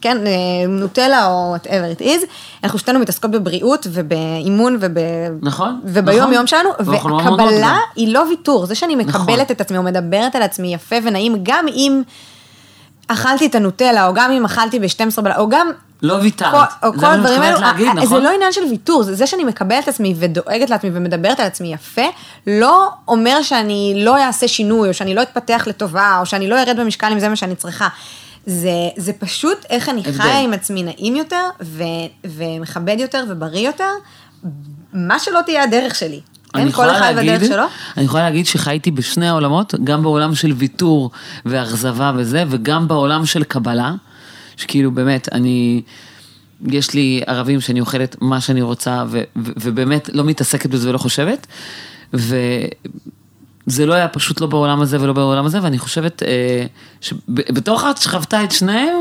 כן, 0.01 0.17
אה, 0.28 0.32
נוטלה 0.69 1.25
או 1.28 1.56
whatever 1.56 1.99
it 1.99 2.01
is, 2.01 2.25
אנחנו 2.63 2.80
שתינו 2.80 2.99
מתעסקות 2.99 3.32
בבריאות 3.32 3.88
ובאימון 3.91 4.78
וב... 4.80 4.97
נכון, 5.41 5.80
וביום 5.86 6.19
נכון. 6.19 6.34
יום 6.34 6.47
שלנו, 6.47 6.69
ואנחנו 6.80 7.38
לא. 7.38 7.67
היא 7.95 8.13
לא 8.13 8.23
ויתור, 8.30 8.65
זה 8.65 8.75
שאני 8.75 8.95
מקבלת 8.95 9.15
נכון. 9.30 9.39
את 9.51 9.62
עצמי 9.62 9.78
או 9.78 9.84
מדברת 9.84 10.36
על 10.36 10.41
עצמי 10.41 10.73
יפה 10.73 10.95
ונעים, 11.04 11.36
גם 11.43 11.65
אם 11.67 12.01
אכלתי 13.08 13.45
את 13.45 13.56
הנוטלה, 13.56 14.08
או 14.08 14.13
גם 14.13 14.32
אם 14.32 14.45
אכלתי 14.45 14.80
ב-12 14.80 15.21
בלילה, 15.21 15.38
או 15.39 15.49
גם... 15.49 15.71
לא 16.01 16.13
ויתרת. 16.13 16.51
כל, 16.81 16.99
כל 16.99 17.05
הדברים 17.05 17.41
האלו, 17.41 17.60
להגיד, 17.62 17.88
אה, 17.88 17.93
נכון? 17.93 18.17
זה 18.17 18.23
לא 18.23 18.34
עניין 18.36 18.51
של 18.51 18.62
ויתור, 18.69 19.03
זה 19.03 19.15
זה 19.15 19.27
שאני 19.27 19.43
מקבלת 19.43 19.84
את 19.84 19.88
עצמי 19.88 20.15
ודואגת 20.19 20.69
לעצמי 20.69 20.89
ומדברת 20.93 21.39
על 21.39 21.45
עצמי 21.47 21.73
יפה, 21.73 22.01
לא 22.47 22.89
אומר 23.08 23.41
שאני 23.41 23.93
לא 24.05 24.17
אעשה 24.23 24.47
שינוי, 24.47 24.89
או 24.89 24.93
שאני 24.93 25.15
לא 25.15 25.21
אתפתח 25.21 25.63
לטובה, 25.67 26.17
או 26.19 26.25
שאני 26.25 26.49
לא 26.49 26.60
ארד 26.62 26.79
במשקל 26.79 27.08
אם 27.12 27.19
זה 27.19 27.29
מה 27.29 27.36
שאני 27.36 27.55
צריכה. 27.55 27.88
זה, 28.45 28.69
זה 28.97 29.13
פשוט 29.13 29.58
איך 29.69 29.89
אני 29.89 29.99
הבדל. 30.05 30.12
חיה 30.21 30.39
עם 30.39 30.53
עצמי 30.53 30.84
נעים 30.84 31.15
יותר, 31.15 31.49
ו, 31.62 31.84
ומכבד 32.25 32.95
יותר 32.99 33.23
ובריא 33.29 33.67
יותר, 33.67 33.89
מה 34.93 35.19
שלא 35.19 35.39
תהיה 35.45 35.63
הדרך 35.63 35.95
שלי. 35.95 36.19
אני 36.55 36.63
אין 36.63 36.71
כל 36.71 36.89
אחד 36.89 37.13
להגיד- 37.15 37.47
שלו. 37.47 37.63
אני 37.97 38.05
יכולה 38.05 38.23
להגיד 38.23 38.45
שחייתי 38.45 38.91
בשני 38.91 39.29
העולמות, 39.29 39.73
גם 39.84 40.03
בעולם 40.03 40.36
של 40.36 40.51
ויתור 40.51 41.12
ואכזבה 41.45 42.12
וזה, 42.15 42.43
וגם 42.49 42.88
בעולם 42.88 43.25
של 43.25 43.43
קבלה, 43.43 43.93
שכאילו 44.57 44.91
באמת, 44.91 45.29
אני, 45.31 45.81
יש 46.67 46.93
לי 46.93 47.21
ערבים 47.27 47.61
שאני 47.61 47.79
אוכלת 47.79 48.15
מה 48.21 48.41
שאני 48.41 48.61
רוצה, 48.61 49.03
ו, 49.07 49.21
ו, 49.35 49.51
ובאמת 49.61 50.09
לא 50.13 50.23
מתעסקת 50.23 50.69
בזה 50.69 50.89
ולא 50.89 50.97
חושבת, 50.97 51.47
וזה 52.13 53.85
לא 53.85 53.93
היה 53.93 54.07
פשוט 54.07 54.41
לא 54.41 54.47
בעולם 54.47 54.81
הזה 54.81 55.01
ולא 55.01 55.13
בעולם 55.13 55.45
הזה, 55.45 55.63
ואני 55.63 55.77
חושבת 55.77 56.23
אה, 56.23 56.65
שבתוך 57.01 57.83
את 57.91 57.97
שחוותה 57.97 58.43
את 58.43 58.51
שניהם, 58.51 58.95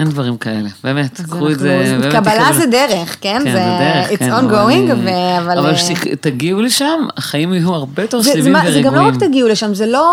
אין 0.00 0.08
דברים 0.08 0.36
כאלה, 0.36 0.68
באמת, 0.84 1.20
קחו 1.30 1.50
את 1.50 1.58
זה, 1.58 1.98
באמת 2.00 2.12
קבלה. 2.14 2.52
זה 2.52 2.66
דרך, 2.66 3.16
כן? 3.20 3.40
כן, 3.44 3.52
זה 3.52 3.58
דרך, 3.80 4.10
it's 4.10 4.18
כן, 4.24 4.30
ongoing, 4.32 4.92
אבל, 4.92 5.58
אבל... 5.58 5.66
אה, 5.66 5.74
כשתגיעו 5.74 6.60
לשם, 6.62 6.86
החיים 7.16 7.52
יהיו 7.54 7.74
הרבה 7.74 8.02
יותר 8.02 8.22
שלמים 8.22 8.52
מה- 8.52 8.60
זה 8.60 8.66
ורגועים. 8.66 8.84
גם 8.86 8.94
לא 8.94 9.08
רק 9.08 9.14
תגיעו 9.16 9.48
לשם, 9.48 9.74
זה 9.74 9.86
לא 9.86 10.06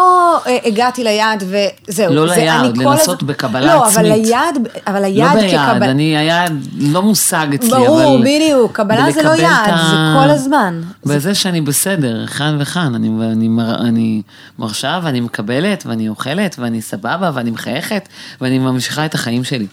אה, 0.47 0.57
הגעתי 0.65 1.03
ליעד 1.03 1.43
וזהו. 1.87 2.13
לא 2.13 2.27
ליעד, 2.27 2.77
לנסות 2.77 3.23
בקבלה 3.23 3.65
לא, 3.65 3.87
אבל 3.87 4.11
עצמית. 4.11 4.25
היעד, 4.25 4.55
אבל 4.87 4.99
לא 5.01 5.05
היעד 5.05 5.37
ביעד, 5.37 5.71
כקבלה... 5.73 5.91
אני, 5.91 6.17
היעד 6.17 6.53
לא 6.79 7.01
מושג 7.01 7.47
אצלי, 7.53 7.69
ברור, 7.69 8.15
אבל... 8.15 8.21
בדיוק, 8.21 8.71
קבלה 8.71 9.11
זה 9.11 9.23
לא 9.23 9.29
יעד, 9.29 9.65
זה 9.89 9.95
כל 10.23 10.29
הזמן. 10.29 10.81
זה- 11.03 11.15
בזה 11.15 11.35
שאני 11.35 11.61
בסדר, 11.61 12.27
כאן 12.27 12.57
וכאן, 12.59 12.95
אני 13.81 14.21
מרשה 14.59 14.99
ואני 15.03 15.19
מקבלת 15.21 15.83
ואני 15.85 16.09
אוכלת 16.09 16.55
ואני 16.59 16.81
סבבה 16.81 17.31
ואני 17.33 17.51
מחייכת 17.51 18.09
ואני 18.41 18.59
ממשיכה 18.59 19.05
את 19.05 19.15
החיים 19.15 19.43
שלי. 19.43 19.67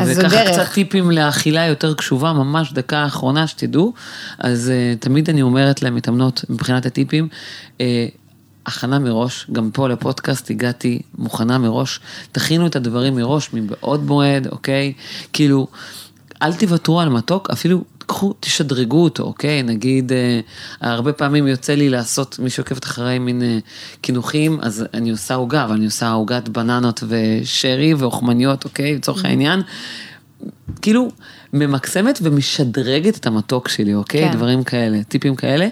אז 0.00 0.08
זו 0.08 0.20
וככה 0.20 0.44
דרך. 0.44 0.50
קצת 0.52 0.72
טיפים 0.72 1.10
לאכילה 1.10 1.66
יותר 1.66 1.94
קשובה, 1.94 2.32
ממש 2.32 2.72
דקה 2.72 2.98
האחרונה 2.98 3.46
שתדעו. 3.46 3.92
אז 4.38 4.72
uh, 4.72 4.98
תמיד 5.02 5.30
אני 5.30 5.42
אומרת 5.42 5.82
למתאמנות, 5.82 6.44
מבחינת 6.48 6.86
הטיפים, 6.86 7.28
uh, 7.78 7.80
הכנה 8.66 8.98
מראש, 8.98 9.46
גם 9.52 9.70
פה 9.70 9.88
לפודקאסט 9.88 10.50
הגעתי 10.50 11.02
מוכנה 11.18 11.58
מראש, 11.58 12.00
תכינו 12.32 12.66
את 12.66 12.76
הדברים 12.76 13.16
מראש 13.16 13.48
מבעוד 13.52 14.04
מועד, 14.04 14.46
אוקיי? 14.46 14.92
כאילו, 15.32 15.66
אל 16.42 16.52
תוותרו 16.52 17.00
על 17.00 17.08
מתוק, 17.08 17.50
אפילו 17.50 17.84
קחו, 18.06 18.34
תשדרגו 18.40 19.04
אותו, 19.04 19.22
אוקיי? 19.22 19.62
נגיד, 19.62 20.12
אה, 20.12 20.40
הרבה 20.80 21.12
פעמים 21.12 21.46
יוצא 21.46 21.74
לי 21.74 21.88
לעשות, 21.88 22.38
מי 22.38 22.50
שעוקבת 22.50 22.84
אחריי 22.84 23.18
מין 23.18 23.42
אה, 23.42 23.58
קינוחים, 24.00 24.58
אז 24.62 24.84
אני 24.94 25.10
עושה 25.10 25.34
עוגה, 25.34 25.64
אבל 25.64 25.74
אני 25.74 25.84
עושה 25.84 26.10
עוגת 26.10 26.48
בננות 26.48 27.02
ושרי 27.08 27.94
ואוכמניות, 27.94 28.64
אוקיי? 28.64 28.94
לצורך 28.94 29.24
העניין. 29.24 29.62
כאילו, 30.82 31.10
ממקסמת 31.52 32.18
ומשדרגת 32.22 33.16
את 33.16 33.26
המתוק 33.26 33.68
שלי, 33.68 33.94
אוקיי? 33.94 34.28
כן. 34.28 34.32
דברים 34.36 34.64
כאלה, 34.64 35.02
טיפים 35.02 35.36
כאלה. 35.36 35.68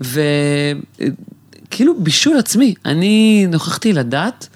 וכאילו, 0.00 1.94
בישול 1.98 2.38
עצמי. 2.38 2.74
אני 2.84 3.46
נוכחתי 3.48 3.92
לדעת 3.92 4.48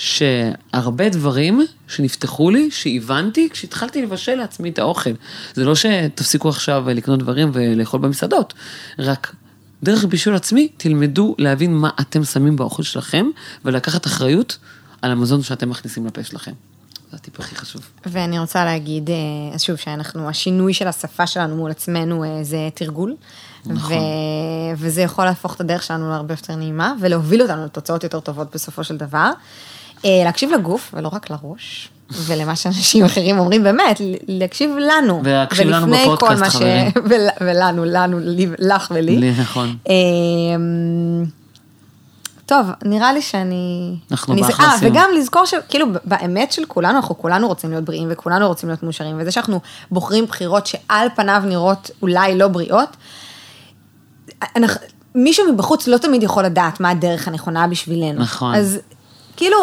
שהרבה 0.00 1.08
דברים 1.08 1.66
שנפתחו 1.88 2.50
לי, 2.50 2.70
שהבנתי 2.70 3.48
כשהתחלתי 3.50 4.02
לבשל 4.02 4.34
לעצמי 4.34 4.70
את 4.70 4.78
האוכל. 4.78 5.10
זה 5.54 5.64
לא 5.64 5.74
שתפסיקו 5.74 6.48
עכשיו 6.48 6.84
לקנות 6.88 7.18
דברים 7.18 7.50
ולאכול 7.52 8.00
במסעדות, 8.00 8.54
רק 8.98 9.34
דרך 9.82 10.04
בישול 10.04 10.34
עצמי, 10.34 10.68
תלמדו 10.76 11.34
להבין 11.38 11.74
מה 11.74 11.90
אתם 12.00 12.24
שמים 12.24 12.56
באוכל 12.56 12.82
שלכם, 12.82 13.26
ולקחת 13.64 14.06
אחריות 14.06 14.58
על 15.02 15.10
המזון 15.10 15.42
שאתם 15.42 15.70
מכניסים 15.70 16.06
לפה 16.06 16.24
שלכם. 16.24 16.52
זה 17.10 17.16
הטיפ 17.16 17.40
הכי 17.40 17.56
חשוב. 17.56 17.82
ואני 18.06 18.38
רוצה 18.38 18.64
להגיד, 18.64 19.10
אה, 19.10 19.54
אז 19.54 19.62
שוב, 19.62 19.76
שאנחנו, 19.76 20.28
השינוי 20.28 20.74
של 20.74 20.88
השפה 20.88 21.26
שלנו 21.26 21.56
מול 21.56 21.70
עצמנו 21.70 22.24
אה, 22.24 22.44
זה 22.44 22.68
תרגול. 22.74 23.16
נכון. 23.66 23.96
ו... 23.96 24.00
וזה 24.76 25.02
יכול 25.02 25.24
להפוך 25.24 25.54
את 25.54 25.60
הדרך 25.60 25.82
שלנו 25.82 26.10
להרבה 26.10 26.34
יותר 26.34 26.56
נעימה, 26.56 26.94
ולהוביל 27.00 27.42
אותנו 27.42 27.64
לתוצאות 27.64 28.04
יותר 28.04 28.20
טובות 28.20 28.54
בסופו 28.54 28.84
של 28.84 28.96
דבר. 28.96 29.30
אה, 30.04 30.10
להקשיב 30.24 30.50
לגוף, 30.52 30.90
ולא 30.94 31.08
רק 31.12 31.30
לראש, 31.30 31.88
ולמה 32.26 32.56
שאנשים 32.56 33.04
אחרים 33.04 33.38
אומרים, 33.38 33.62
באמת, 33.62 34.00
להקשיב 34.28 34.70
לנו. 34.78 35.20
ולהקשיב 35.24 35.68
לנו 35.68 35.86
בפודקאסט, 35.96 36.40
מה 36.40 36.50
ש- 36.50 36.54
חברים. 36.56 36.86
ול- 37.10 37.28
ולנו, 37.40 37.84
לנו, 37.84 38.18
לי, 38.18 38.46
לך 38.58 38.92
ולי. 38.94 39.16
לי, 39.16 39.32
נכון. 39.40 39.76
אמ, 39.88 41.24
טוב, 42.46 42.66
נראה 42.84 43.12
לי 43.12 43.22
שאני... 43.22 43.94
אנחנו 44.10 44.32
אני- 44.32 44.42
באחלה 44.42 44.66
אה, 44.66 44.78
סיום. 44.78 44.92
וגם 44.92 45.08
לזכור 45.16 45.44
שכאילו 45.44 45.86
באמת 46.04 46.52
של 46.52 46.64
כולנו, 46.68 46.96
אנחנו 46.96 47.18
כולנו 47.18 47.48
רוצים 47.48 47.70
להיות 47.70 47.84
בריאים 47.84 48.08
וכולנו 48.10 48.48
רוצים 48.48 48.68
להיות 48.68 48.82
מאושרים, 48.82 49.16
וזה 49.20 49.30
שאנחנו 49.30 49.60
בוחרים 49.90 50.26
בחירות 50.26 50.66
שעל 50.66 51.08
פניו 51.16 51.42
נראות 51.46 51.90
אולי 52.02 52.38
לא 52.38 52.48
בריאות, 52.48 52.88
אנחנו, 54.56 54.80
מישהו 55.14 55.52
מבחוץ 55.52 55.88
לא 55.88 55.96
תמיד 55.98 56.22
יכול 56.22 56.44
לדעת 56.44 56.80
מה 56.80 56.90
הדרך 56.90 57.28
הנכונה 57.28 57.66
בשבילנו. 57.66 58.20
נכון. 58.22 58.54
אז 58.54 58.78
כאילו, 59.36 59.56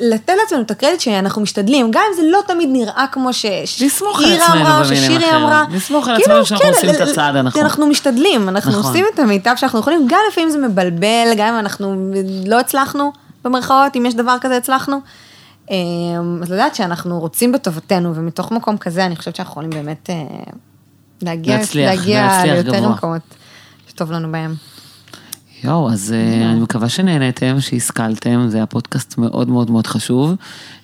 לתת 0.00 0.32
לעצמנו 0.42 0.62
את 0.62 0.70
הקרדיט 0.70 1.00
שאנחנו 1.00 1.42
משתדלים, 1.42 1.90
גם 1.90 2.02
אם 2.10 2.16
זה 2.16 2.22
לא 2.30 2.40
תמיד 2.46 2.68
נראה 2.72 3.04
כמו 3.12 3.32
שאירה 3.32 4.52
אמרה, 4.52 4.78
או 4.78 4.84
ששירי. 4.84 5.36
אמרה. 5.36 5.64
לסמוך 5.70 6.08
על 6.08 6.16
כאילו, 6.16 6.32
עצמנו 6.32 6.46
שאנחנו 6.46 6.66
כן, 6.66 6.72
עושים 6.74 6.90
את 6.90 7.08
הצעד 7.08 7.36
הנכון. 7.36 7.62
אנחנו 7.62 7.86
משתדלים, 7.86 8.48
אנחנו 8.48 8.70
נכון. 8.70 8.84
עושים 8.84 9.04
את 9.14 9.18
המיטב 9.18 9.54
שאנחנו 9.56 9.78
יכולים, 9.78 10.06
גם 10.08 10.18
לפעמים 10.30 10.50
זה 10.50 10.58
מבלבל, 10.58 11.32
גם 11.36 11.54
אם 11.54 11.58
אנחנו 11.58 12.12
לא 12.46 12.60
הצלחנו, 12.60 13.12
במרכאות, 13.44 13.96
אם 13.96 14.06
יש 14.06 14.14
דבר 14.14 14.36
כזה 14.40 14.56
הצלחנו. 14.56 15.00
אמ, 15.70 15.76
אז 16.42 16.52
לדעת 16.52 16.74
שאנחנו 16.74 17.20
רוצים 17.20 17.52
בטובתנו, 17.52 18.14
ומתוך 18.14 18.52
מקום 18.52 18.76
כזה, 18.76 19.06
אני 19.06 19.16
חושבת 19.16 19.36
שאנחנו 19.36 19.52
יכולים 19.52 19.70
באמת 19.70 20.10
אה, 20.10 20.14
להגיע, 21.22 21.56
להצליח, 21.56 21.90
להגיע 21.90 22.44
ליותר. 22.44 22.88
מקומות 22.88 23.22
שטוב 23.88 24.12
לנו 24.12 24.32
בהם. 24.32 24.54
יואו, 25.64 25.90
אז 25.90 26.14
אה, 26.16 26.50
אני 26.50 26.60
מקווה 26.60 26.88
שנהנתם, 26.88 27.60
שהשכלתם, 27.60 28.46
זה 28.48 28.56
היה 28.56 28.66
פודקאסט 28.66 29.18
מאוד 29.18 29.48
מאוד 29.48 29.70
מאוד 29.70 29.86
חשוב. 29.86 30.34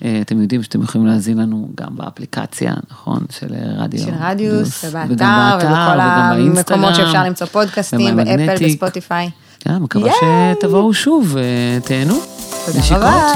אה, 0.05 0.19
אתם 0.21 0.43
יודעים 0.43 0.63
שאתם 0.63 0.83
יכולים 0.83 1.07
להאזין 1.07 1.39
לנו 1.39 1.69
גם 1.75 1.89
באפליקציה, 1.91 2.75
נכון? 2.91 3.25
של 3.31 3.55
אה, 3.55 3.83
רדיו. 3.83 4.01
של 4.01 4.13
רדיוס, 4.21 4.85
ובאתר, 4.85 5.07
באתר, 5.09 5.67
ובכל 5.67 6.01
המקומות 6.01 6.95
שאפשר 6.95 7.25
למצוא 7.25 7.47
פודקאסטים, 7.47 8.17
באפל. 8.17 8.67
בספוטיפיי. 8.67 9.31
יאללה, 9.67 9.79
מקווה. 9.79 10.13
שתבואו 10.59 10.95
שוב, 10.95 11.37
תהנו. 11.85 12.19
תודה. 12.67 12.81
רבה. 12.91 13.33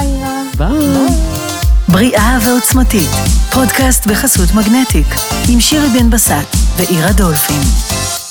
ביי. 0.57 1.35
בריאה 1.87 2.37
ועוצמתית, 2.45 3.09
פודקאסט 3.53 4.07
בחסות 4.07 4.49
מגנטיק, 4.55 5.07
עם 5.49 5.59
שירי 5.59 5.87
בן 5.99 6.09
בסט 6.09 6.55
ואירה 6.77 7.11
דולפין. 7.11 8.24